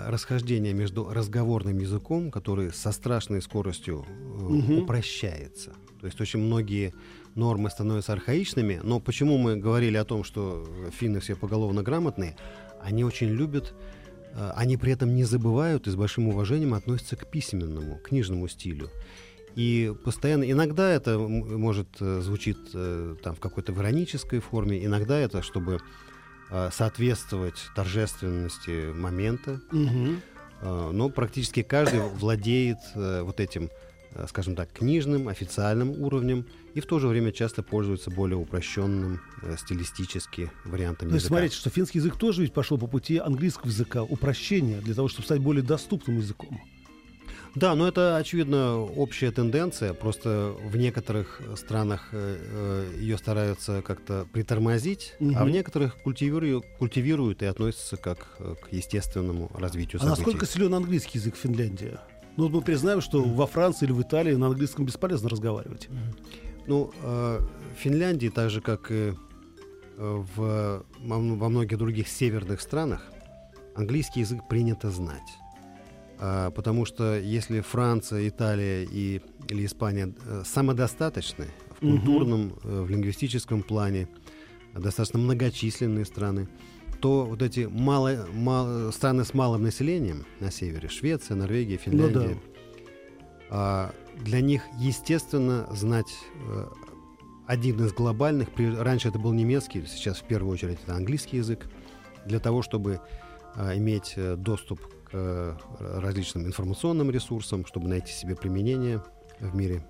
расхождение 0.08 0.74
между 0.74 1.10
разговорным 1.10 1.78
языком, 1.80 2.32
который 2.32 2.72
со 2.74 2.92
страшной 2.92 3.42
скоростью 3.42 4.06
э, 4.08 4.44
Мгм. 4.44 4.84
упрощается. 4.84 5.72
То 6.02 6.08
есть 6.08 6.22
очень 6.22 6.40
многие 6.40 6.94
нормы 7.36 7.70
становятся 7.70 8.14
архаичными. 8.14 8.80
Но 8.84 9.00
почему 9.00 9.38
мы 9.38 9.56
говорили 9.56 9.98
о 9.98 10.04
том, 10.06 10.24
что 10.24 10.66
финны 10.92 11.20
все 11.20 11.36
поголовно 11.36 11.84
грамотные? 11.84 12.36
Они 12.82 13.04
очень 13.04 13.30
любят, 13.30 13.74
э, 14.34 14.52
они 14.56 14.78
при 14.78 14.92
этом 14.94 15.16
не 15.16 15.24
забывают 15.24 15.88
и 15.88 15.92
с 15.92 15.96
большим 15.96 16.28
уважением 16.28 16.74
относятся 16.74 17.16
к 17.16 17.30
письменному, 17.32 18.00
книжному 18.04 18.48
стилю. 18.48 18.90
И 19.56 19.94
постоянно, 20.06 20.50
иногда 20.50 20.90
это 20.92 21.18
может 21.20 21.88
э, 22.02 22.22
звучит 22.22 22.58
э, 22.74 23.16
там 23.24 23.36
в 23.36 23.40
какой-то 23.40 23.72
иронической 23.74 24.40
форме, 24.40 24.86
иногда 24.86 25.18
это 25.18 25.42
чтобы 25.42 25.74
э, 25.76 25.80
соответствовать 26.72 27.70
торжественности 27.76 28.92
момента. 28.92 29.60
Э, 30.62 30.92
но 30.92 31.10
практически 31.10 31.64
каждый 31.64 32.02
владеет 32.02 32.80
э, 32.96 33.22
вот 33.22 33.40
этим, 33.40 33.70
э, 34.14 34.26
скажем 34.28 34.56
так, 34.56 34.72
книжным, 34.72 35.28
официальным 35.28 35.92
уровнем 36.02 36.46
и 36.74 36.82
в 36.82 36.86
то 36.86 37.00
же 37.00 37.08
время 37.08 37.32
часто 37.32 37.64
пользуется 37.64 38.12
более 38.12 38.38
упрощенным 38.38 39.22
стилистически 39.58 40.52
вариантом 40.66 41.10
То 41.10 41.16
есть 41.16 41.28
смотрите, 41.28 41.56
что 41.56 41.70
финский 41.70 42.00
язык 42.00 42.16
тоже 42.18 42.42
ведь 42.42 42.54
пошел 42.54 42.78
по 42.78 42.88
пути 42.88 43.18
английского 43.18 43.68
языка, 43.68 44.04
упрощения 44.04 44.82
для 44.82 44.94
того, 44.94 45.08
чтобы 45.08 45.26
стать 45.26 45.42
более 45.42 45.64
доступным 45.64 46.18
языком. 46.18 46.62
Да, 47.56 47.76
но 47.76 47.88
это, 47.88 48.18
очевидно, 48.18 48.80
общая 48.82 49.32
тенденция. 49.32 49.94
Просто 49.94 50.56
в 50.64 50.78
некоторых 50.78 51.42
странах 51.56 52.10
э, 52.12 52.94
ее 53.00 53.18
стараются 53.18 53.82
как-то 53.82 54.28
притормозить, 54.32 55.16
угу. 55.20 55.34
а 55.36 55.46
в 55.46 55.50
некоторых 55.50 55.98
культивируют, 55.98 56.66
культивируют 56.78 57.42
и 57.42 57.46
относятся 57.46 57.98
как 57.98 58.38
к 58.38 58.72
естественному 58.72 59.52
развитию 59.54 60.00
событий. 60.00 60.08
А 60.08 60.18
насколько 60.18 60.46
силен 60.46 60.74
английский 60.74 61.18
язык 61.18 61.36
в 61.36 61.40
Финляндии? 61.40 61.98
Ну, 62.40 62.48
мы 62.48 62.62
признаем, 62.62 63.02
что 63.02 63.22
во 63.22 63.48
Франции 63.48 63.86
или 63.86 63.92
в 63.92 64.02
Италии 64.02 64.34
на 64.34 64.48
английском 64.48 64.86
бесполезно 64.86 65.28
разговаривать. 65.28 65.90
Ну, 66.68 66.92
э, 67.02 67.40
в 67.76 67.80
Финляндии, 67.80 68.30
так 68.30 68.50
же, 68.50 68.62
как 68.62 68.92
и 68.92 69.14
э, 69.14 69.14
в, 69.98 70.86
во 71.00 71.50
многих 71.50 71.78
других 71.78 72.08
северных 72.08 72.62
странах, 72.62 73.12
английский 73.76 74.22
язык 74.22 74.48
принято 74.48 74.90
знать. 74.90 75.28
А, 76.22 76.52
потому 76.52 76.86
что 76.86 77.18
если 77.18 77.62
Франция, 77.62 78.28
Италия 78.28 78.84
и, 78.84 79.22
или 79.48 79.66
Испания 79.66 80.14
э, 80.26 80.44
самодостаточны 80.46 81.48
в 81.78 81.80
культурном, 81.80 82.48
угу. 82.48 82.84
в 82.84 82.90
лингвистическом 82.90 83.64
плане, 83.64 84.10
достаточно 84.76 85.18
многочисленные 85.20 86.04
страны, 86.04 86.50
то 87.00 87.26
вот 87.26 87.42
эти 87.42 87.62
мало, 87.62 88.28
мало, 88.34 88.92
страны 88.92 89.24
с 89.24 89.34
малым 89.34 89.64
населением 89.64 90.26
на 90.42 90.52
севере, 90.52 90.90
Швеция, 90.90 91.36
Норвегия, 91.36 91.78
Финляндия, 91.78 92.36
ну, 92.36 92.42
да. 93.50 93.94
для 94.18 94.42
них 94.42 94.64
естественно 94.78 95.70
знать 95.72 96.14
э, 96.50 96.68
один 97.48 97.82
из 97.86 97.94
глобальных, 97.94 98.50
раньше 98.58 99.08
это 99.08 99.18
был 99.20 99.32
немецкий, 99.32 99.86
сейчас 99.86 100.18
в 100.18 100.26
первую 100.26 100.52
очередь 100.54 100.80
это 100.84 100.96
английский 100.96 101.38
язык, 101.38 101.70
для 102.26 102.42
того, 102.42 102.62
чтобы 102.62 103.00
иметь 103.56 104.16
доступ 104.38 104.82
к 105.12 105.14
э, 105.14 105.56
различным 105.80 106.46
информационным 106.46 107.12
ресурсам, 107.12 107.66
чтобы 107.66 107.88
найти 107.88 108.12
себе 108.12 108.36
применение 108.36 109.02
в 109.40 109.56
мире. 109.56 109.84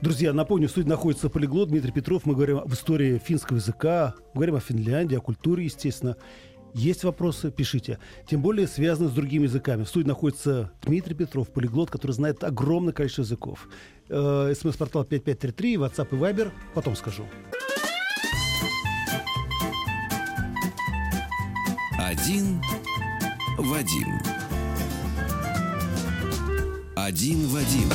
Друзья, 0.00 0.32
напомню, 0.32 0.68
в 0.68 0.70
студии 0.70 0.88
находится 0.88 1.28
полиглот 1.28 1.68
Дмитрий 1.68 1.92
Петров. 1.92 2.24
Мы 2.24 2.34
говорим 2.34 2.58
об 2.58 2.72
истории 2.72 3.18
финского 3.18 3.56
языка, 3.56 4.14
говорим 4.34 4.54
о 4.54 4.60
Финляндии, 4.60 5.16
о 5.16 5.20
культуре, 5.20 5.64
естественно. 5.64 6.16
Есть 6.74 7.04
вопросы, 7.04 7.50
пишите. 7.50 7.98
Тем 8.28 8.42
более 8.42 8.66
связаны 8.66 9.08
с 9.08 9.12
другими 9.12 9.44
языками. 9.44 9.84
В 9.84 9.88
студии 9.88 10.08
находится 10.08 10.72
Дмитрий 10.82 11.14
Петров, 11.14 11.48
полиглот, 11.48 11.90
который 11.90 12.12
знает 12.12 12.44
огромное 12.44 12.92
количество 12.92 13.22
языков. 13.22 13.68
Э, 14.08 14.52
СМС-портал 14.54 15.04
5533, 15.04 15.76
WhatsApp 15.76 16.08
и 16.10 16.14
Viber. 16.16 16.52
Потом 16.74 16.94
скажу. 16.96 17.24
Один 21.98 22.60
Вадим. 23.58 24.45
Один 27.06 27.46
в 27.46 27.54
один. 27.54 27.88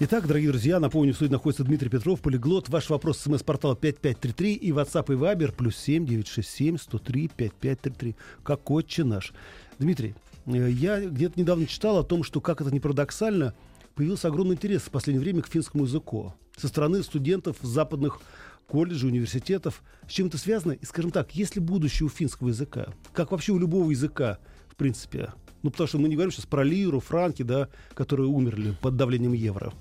Итак, 0.00 0.26
дорогие 0.26 0.50
друзья, 0.50 0.78
напомню, 0.78 1.14
в 1.14 1.16
студии 1.16 1.32
находится 1.32 1.64
Дмитрий 1.64 1.88
Петров, 1.88 2.20
полиглот. 2.20 2.68
Ваш 2.68 2.90
вопрос 2.90 3.20
смс-портал 3.20 3.74
5533 3.74 4.52
и 4.52 4.70
WhatsApp 4.70 5.14
и 5.14 5.16
Viber 5.16 5.50
плюс 5.50 5.78
7 5.78 6.04
967 6.04 6.76
103 6.76 7.30
5533. 7.34 8.14
Как 8.42 8.70
отче 8.70 9.02
наш. 9.02 9.32
Дмитрий, 9.78 10.14
э, 10.44 10.70
я 10.72 11.00
где-то 11.00 11.40
недавно 11.40 11.64
читал 11.64 11.96
о 11.96 12.02
том, 12.02 12.22
что, 12.22 12.42
как 12.42 12.60
это 12.60 12.70
не 12.70 12.80
парадоксально, 12.80 13.54
появился 13.94 14.28
огромный 14.28 14.56
интерес 14.56 14.82
в 14.82 14.90
последнее 14.90 15.22
время 15.22 15.40
к 15.40 15.48
финскому 15.48 15.84
языку. 15.84 16.34
Со 16.54 16.68
стороны 16.68 17.02
студентов 17.02 17.56
западных 17.62 18.20
колледжей, 18.66 19.08
университетов. 19.08 19.82
С 20.06 20.12
чем 20.12 20.26
это 20.26 20.36
связано? 20.36 20.72
И, 20.72 20.84
скажем 20.84 21.12
так, 21.12 21.34
есть 21.34 21.54
ли 21.54 21.62
будущее 21.62 22.08
у 22.08 22.10
финского 22.10 22.48
языка? 22.48 22.88
Как 23.14 23.30
вообще 23.30 23.52
у 23.52 23.58
любого 23.58 23.90
языка, 23.90 24.36
в 24.68 24.76
принципе? 24.76 25.32
Ну, 25.62 25.70
потому 25.70 25.88
что 25.88 25.98
мы 25.98 26.08
не 26.08 26.14
говорим 26.14 26.30
сейчас 26.30 26.46
про 26.46 26.62
лиру, 26.62 27.00
франки, 27.00 27.42
да, 27.42 27.68
которые 27.94 28.28
умерли 28.28 28.76
под 28.80 28.96
давлением 28.96 29.32
евро. 29.32 29.72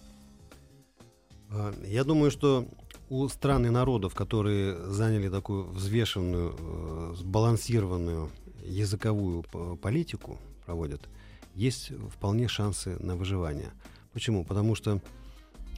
А, 1.49 1.73
я 1.85 2.03
думаю, 2.03 2.31
что 2.31 2.67
у 3.09 3.27
стран 3.27 3.65
и 3.67 3.69
народов, 3.69 4.15
которые 4.15 4.77
заняли 4.89 5.29
такую 5.29 5.65
взвешенную, 5.65 6.55
э, 6.57 7.13
сбалансированную 7.17 8.29
языковую 8.63 9.43
политику, 9.81 10.39
проводят, 10.65 11.07
есть 11.53 11.91
вполне 12.09 12.47
шансы 12.47 12.97
на 12.99 13.15
выживание. 13.15 13.71
Почему? 14.11 14.43
Потому 14.43 14.75
что 14.75 15.01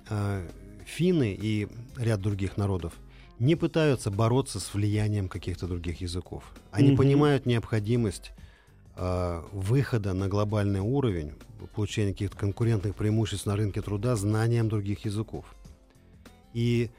э, 0.10 0.50
финны 0.86 1.38
и 1.40 1.68
ряд 1.98 2.22
других 2.22 2.56
народов 2.58 2.94
не 3.40 3.56
пытаются 3.56 4.10
бороться 4.10 4.60
с 4.60 4.74
влиянием 4.74 5.28
каких-то 5.28 5.68
других 5.68 6.02
языков. 6.02 6.44
Они 6.72 6.92
mm-hmm. 6.92 6.98
понимают 6.98 7.46
необходимость 7.46 8.32
выхода 8.98 10.14
на 10.14 10.28
глобальный 10.28 10.80
уровень, 10.80 11.34
получения 11.76 12.14
каких-то 12.14 12.38
конкурентных 12.38 12.96
преимуществ 12.96 13.46
на 13.46 13.56
рынке 13.56 13.82
труда 13.82 14.16
знанием 14.16 14.70
других 14.70 15.06
языков. 15.06 15.46
И 16.54 16.90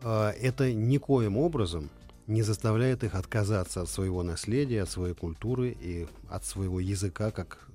э, 0.00 0.28
это 0.40 0.72
никоим 0.72 1.36
образом 1.36 1.90
не 2.26 2.42
заставляет 2.42 3.04
их 3.04 3.14
отказаться 3.14 3.82
от 3.82 3.88
своего 3.88 4.22
наследия, 4.22 4.82
от 4.82 4.90
своей 4.90 5.14
культуры 5.14 5.76
и 5.78 6.06
от 6.30 6.44
своего 6.44 6.80
языка 6.80 7.30
как 7.30 7.68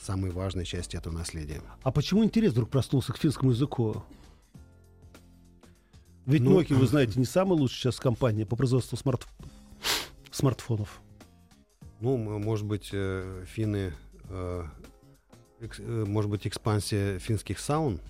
самой 0.00 0.30
важной 0.30 0.64
части 0.64 0.96
этого 0.96 1.14
наследия. 1.14 1.62
А 1.82 1.92
почему 1.92 2.24
интерес 2.24 2.52
вдруг 2.52 2.70
проснулся 2.70 3.12
к 3.12 3.18
финскому 3.18 3.52
языку? 3.52 4.02
Ведь 6.26 6.42
ну, 6.42 6.60
Nokia, 6.60 6.74
вы 6.74 6.86
знаете, 6.92 7.18
не 7.18 7.26
самая 7.26 7.58
лучшая 7.58 7.92
сейчас 7.92 8.00
компания 8.00 8.44
по 8.44 8.56
производству 8.56 8.96
смарт... 8.96 9.26
смартфонов. 10.30 11.00
Ну, 12.02 12.16
может 12.16 12.66
быть, 12.66 12.90
э, 12.92 13.44
финны, 13.46 13.92
э, 14.28 14.64
э, 15.60 16.04
может 16.04 16.28
быть, 16.32 16.48
экспансия 16.48 17.20
финских 17.20 17.60
саун 17.60 18.00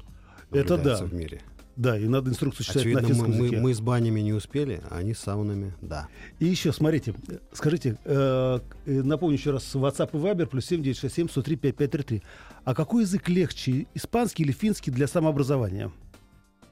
это 0.50 0.78
да. 0.78 0.96
в 1.04 1.12
мире. 1.12 1.42
Да, 1.76 1.98
и 1.98 2.08
надо 2.08 2.30
инструкцию 2.30 2.64
читать 2.64 2.82
Очевидно, 2.82 3.02
на 3.02 3.08
финском 3.08 3.30
мы, 3.30 3.36
языке. 3.36 3.56
Мы, 3.56 3.62
мы 3.62 3.74
с 3.74 3.80
банями 3.82 4.20
не 4.20 4.32
успели, 4.32 4.80
а 4.88 4.96
они 4.96 5.12
с 5.12 5.18
саунами, 5.18 5.74
да. 5.82 6.08
И 6.38 6.46
еще, 6.46 6.72
смотрите, 6.72 7.14
скажите, 7.52 7.98
э, 8.04 8.60
напомню 8.86 9.36
еще 9.36 9.50
раз, 9.50 9.74
WhatsApp 9.74 10.10
и 10.14 10.16
Viber 10.16 10.46
плюс 10.46 10.64
7967 10.64 11.28
103 11.28 11.56
5533. 11.56 12.22
А 12.64 12.74
какой 12.74 13.02
язык 13.02 13.28
легче, 13.28 13.86
испанский 13.92 14.44
или 14.44 14.52
финский 14.52 14.90
для 14.90 15.06
самообразования? 15.06 15.92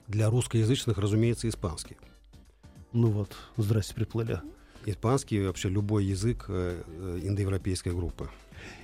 Для 0.09 0.31
русскоязычных, 0.31 0.97
разумеется, 0.97 1.51
испанский. 1.51 1.99
Ну 2.95 3.09
вот, 3.09 3.37
здрасте, 3.59 3.95
приплыли 3.95 4.41
испанский 4.87 5.37
и 5.37 5.47
вообще 5.47 5.69
любой 5.69 6.05
язык 6.05 6.47
э, 6.49 6.83
э, 6.87 7.21
индоевропейской 7.23 7.93
группы. 7.93 8.29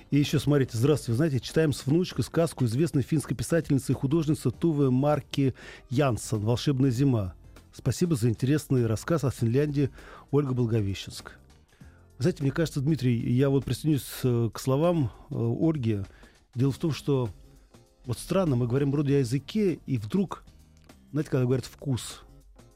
И 0.09 0.17
еще, 0.17 0.39
смотрите, 0.39 0.77
здравствуйте, 0.77 1.11
вы 1.11 1.17
знаете, 1.17 1.39
читаем 1.39 1.73
с 1.73 1.85
внучкой 1.85 2.23
сказку 2.23 2.65
известной 2.65 3.03
финской 3.03 3.35
писательницы 3.35 3.91
и 3.91 3.95
художницы 3.95 4.51
Тувы 4.51 4.89
Марки 4.89 5.53
Янсен 5.89 6.39
«Волшебная 6.39 6.91
зима». 6.91 7.33
Спасибо 7.73 8.15
за 8.15 8.29
интересный 8.29 8.85
рассказ 8.87 9.23
о 9.23 9.31
Финляндии 9.31 9.89
Ольга 10.31 10.53
Благовещенск. 10.53 11.33
Знаете, 12.19 12.41
мне 12.41 12.51
кажется, 12.51 12.81
Дмитрий, 12.81 13.17
я 13.33 13.49
вот 13.49 13.65
присоединюсь 13.65 14.07
э, 14.23 14.49
к 14.53 14.59
словам 14.59 15.11
Ольги. 15.29 15.99
Дело 16.55 16.71
в 16.71 16.77
том, 16.77 16.91
что 16.91 17.29
вот 18.05 18.17
странно, 18.17 18.55
мы 18.55 18.67
говорим 18.67 18.91
вроде 18.91 19.17
о 19.17 19.19
языке, 19.19 19.79
и 19.85 19.97
вдруг, 19.97 20.43
знаете, 21.11 21.29
когда 21.29 21.43
говорят 21.43 21.65
«вкус», 21.65 22.21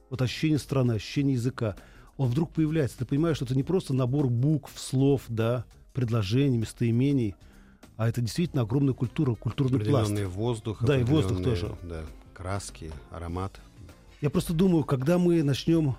вот 0.10 0.22
ощущение 0.22 0.60
страны, 0.60 0.94
ощущение 0.94 1.36
языка– 1.36 1.78
он 2.22 2.30
вдруг 2.30 2.52
появляется. 2.52 3.00
Ты 3.00 3.06
понимаешь, 3.06 3.38
что 3.38 3.46
это 3.46 3.56
не 3.56 3.64
просто 3.64 3.96
набор 3.96 4.28
букв, 4.28 4.80
слов, 4.80 5.24
да, 5.28 5.66
предложений, 5.92 6.60
местоимений, 6.60 7.36
а 7.98 8.08
это 8.08 8.22
действительно 8.22 8.62
огромная 8.62 8.94
культура, 8.94 9.34
культурный 9.34 9.80
пласт. 9.80 10.12
воздух. 10.28 10.84
Да, 10.84 11.00
и 11.00 11.04
воздух 11.04 11.42
тоже. 11.42 11.76
Да, 11.82 12.04
краски, 12.36 12.92
аромат. 13.10 13.60
Я 14.22 14.30
просто 14.30 14.54
думаю, 14.54 14.84
когда 14.84 15.18
мы 15.18 15.42
начнем 15.42 15.96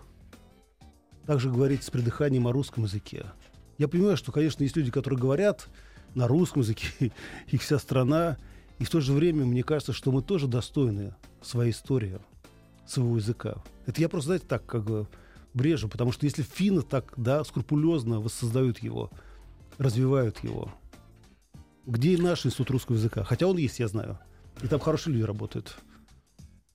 также 1.26 1.50
говорить 1.50 1.82
с 1.82 1.90
придыханием 1.90 2.46
о 2.46 2.52
русском 2.52 2.84
языке. 2.84 3.26
Я 3.78 3.88
понимаю, 3.88 4.16
что, 4.16 4.30
конечно, 4.30 4.62
есть 4.62 4.76
люди, 4.76 4.92
которые 4.92 5.18
говорят 5.18 5.68
на 6.14 6.28
русском 6.28 6.62
языке, 6.62 7.10
их 7.48 7.62
вся 7.62 7.80
страна, 7.80 8.36
и 8.78 8.84
в 8.84 8.90
то 8.90 9.00
же 9.00 9.12
время 9.12 9.44
мне 9.44 9.64
кажется, 9.64 9.92
что 9.92 10.12
мы 10.12 10.22
тоже 10.22 10.46
достойны 10.46 11.16
своей 11.42 11.72
истории, 11.72 12.20
своего 12.86 13.16
языка. 13.16 13.56
Это 13.86 14.00
я 14.00 14.08
просто, 14.08 14.26
знаете, 14.26 14.46
так 14.46 14.64
как 14.64 14.84
бы 14.84 15.08
брежу, 15.54 15.88
потому 15.88 16.12
что 16.12 16.26
если 16.26 16.42
финны 16.42 16.82
так 16.82 17.12
да, 17.16 17.44
скрупулезно 17.44 18.20
воссоздают 18.20 18.78
его, 18.78 19.10
развивают 19.78 20.42
его, 20.44 20.72
где 21.86 22.12
и 22.12 22.16
наш 22.16 22.46
институт 22.46 22.70
русского 22.70 22.96
языка? 22.96 23.24
Хотя 23.24 23.46
он 23.46 23.56
есть, 23.56 23.80
я 23.80 23.88
знаю. 23.88 24.18
И 24.62 24.68
там 24.68 24.80
хорошие 24.80 25.14
люди 25.14 25.24
работают. 25.24 25.76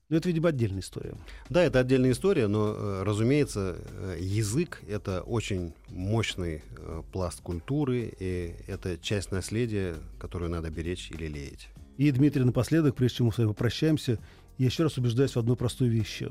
Но 0.09 0.15
это, 0.15 0.29
видимо, 0.29 0.49
отдельная 0.49 0.79
история. 0.79 1.15
Да, 1.49 1.61
это 1.61 1.79
отдельная 1.79 2.11
история, 2.11 2.47
но, 2.47 2.73
э, 2.73 3.03
разумеется, 3.03 3.77
э, 3.89 4.17
язык— 4.21 4.81
это 4.87 5.21
очень 5.21 5.73
мощный 5.89 6.63
э, 6.77 7.03
пласт 7.11 7.41
культуры, 7.41 8.13
и 8.17 8.55
это 8.67 8.97
часть 8.97 9.33
наследия, 9.33 9.95
которую 10.17 10.49
надо 10.49 10.69
беречь 10.69 11.11
или 11.11 11.27
лелеять. 11.27 11.67
И, 11.97 12.09
Дмитрий, 12.11 12.45
напоследок, 12.45 12.95
прежде 12.95 13.17
чем 13.17 13.25
мы 13.27 13.33
с 13.33 13.37
вами 13.37 13.49
попрощаемся, 13.49 14.17
я 14.57 14.67
еще 14.67 14.83
раз 14.83 14.97
убеждаюсь 14.97 15.35
в 15.35 15.39
одной 15.39 15.57
простой 15.57 15.89
вещи. 15.89 16.29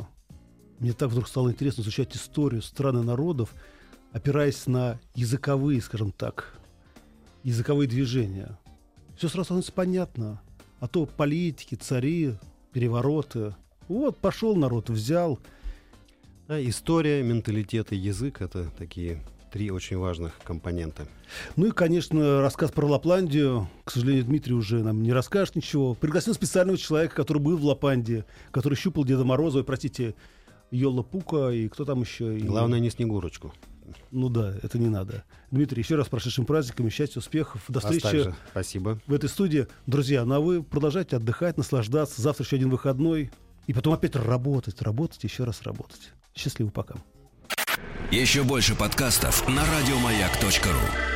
Мне 0.79 0.93
так 0.93 1.11
вдруг 1.11 1.29
стало 1.29 1.51
интересно 1.51 1.83
изучать 1.83 2.15
историю 2.17 2.63
стран 2.63 3.01
и 3.01 3.05
народов, 3.05 3.55
опираясь 4.13 4.67
на 4.67 4.99
языковые, 5.15 5.81
скажем 5.81 6.13
так, 6.13 6.59
языковые 7.43 7.89
движения. 7.89 8.59
Все 9.17 9.29
сразу 9.29 9.47
становится 9.47 9.73
понятно. 9.73 10.41
А 10.81 10.89
то 10.89 11.07
политики, 11.07 11.75
цари, 11.75 12.35
перевороты— 12.73 13.55
вот, 13.89 14.19
пошел 14.19 14.57
народ, 14.57 14.91
взял. 14.91 15.39
Да, 16.49 16.63
история, 16.63 17.23
менталитет 17.23 17.93
и 17.93 17.97
язык— 17.97 18.41
это 18.41 18.71
такие 18.77 19.23
три 19.53 19.71
очень 19.71 19.97
важных 19.97 20.33
компонента. 20.43 21.07
Ну 21.55 21.67
и, 21.67 21.71
конечно, 21.71 22.41
рассказ 22.41 22.73
про 22.73 22.87
Лапландию. 22.87 23.69
К 23.85 23.93
сожалению, 23.93 24.25
Дмитрий 24.25 24.55
уже 24.55 24.83
нам 24.83 25.03
не 25.03 25.13
расскажет 25.13 25.57
ничего. 25.57 25.95
Пригласил 25.95 26.35
специального 26.35 26.77
человека, 26.77 27.15
который 27.15 27.41
был 27.41 27.57
в 27.57 27.65
Лапландии, 27.65 28.25
который 28.51 28.75
щупал 28.75 29.05
Деда 29.05 29.25
Мороза, 29.25 29.63
простите, 29.63 30.15
Йола 30.71 31.03
Пука 31.03 31.51
и 31.51 31.69
кто 31.69 31.85
там 31.85 32.03
еще. 32.03 32.39
Главное, 32.39 32.79
не 32.79 32.91
Снегурочку. 32.91 33.53
Ну 34.11 34.29
да, 34.29 34.55
это 34.63 34.79
не 34.79 34.89
надо. 34.89 35.25
Дмитрий, 35.51 35.83
еще 35.83 35.95
раз 35.97 36.09
прошедшим 36.09 36.45
праздниками, 36.45 36.91
счастья, 36.91 37.21
успехов. 37.21 37.63
До 37.69 37.81
встречи 37.81 38.35
Спасибо. 38.51 39.01
в 39.07 39.13
этой 39.13 39.29
студии. 39.29 39.69
Друзья, 39.87 40.25
ну 40.25 40.35
а 40.35 40.41
вы 40.41 40.63
продолжайте 40.63 41.17
отдыхать, 41.17 41.57
наслаждаться. 41.57 42.21
Завтра 42.21 42.45
еще 42.45 42.57
один 42.57 42.71
выходной. 42.71 43.31
И 43.67 43.73
потом 43.73 43.95
опять 43.95 44.17
работать, 44.17 44.83
работать, 44.83 45.23
еще 45.25 45.45
раз 45.45 45.63
работать. 45.63 46.13
Счастливо 46.35 46.71
пока. 46.71 46.97
Еще 48.11 48.45
больше 48.45 48.75
подкастов 48.77 49.49
на 49.49 49.63
радиомаяк.ру 49.65 51.16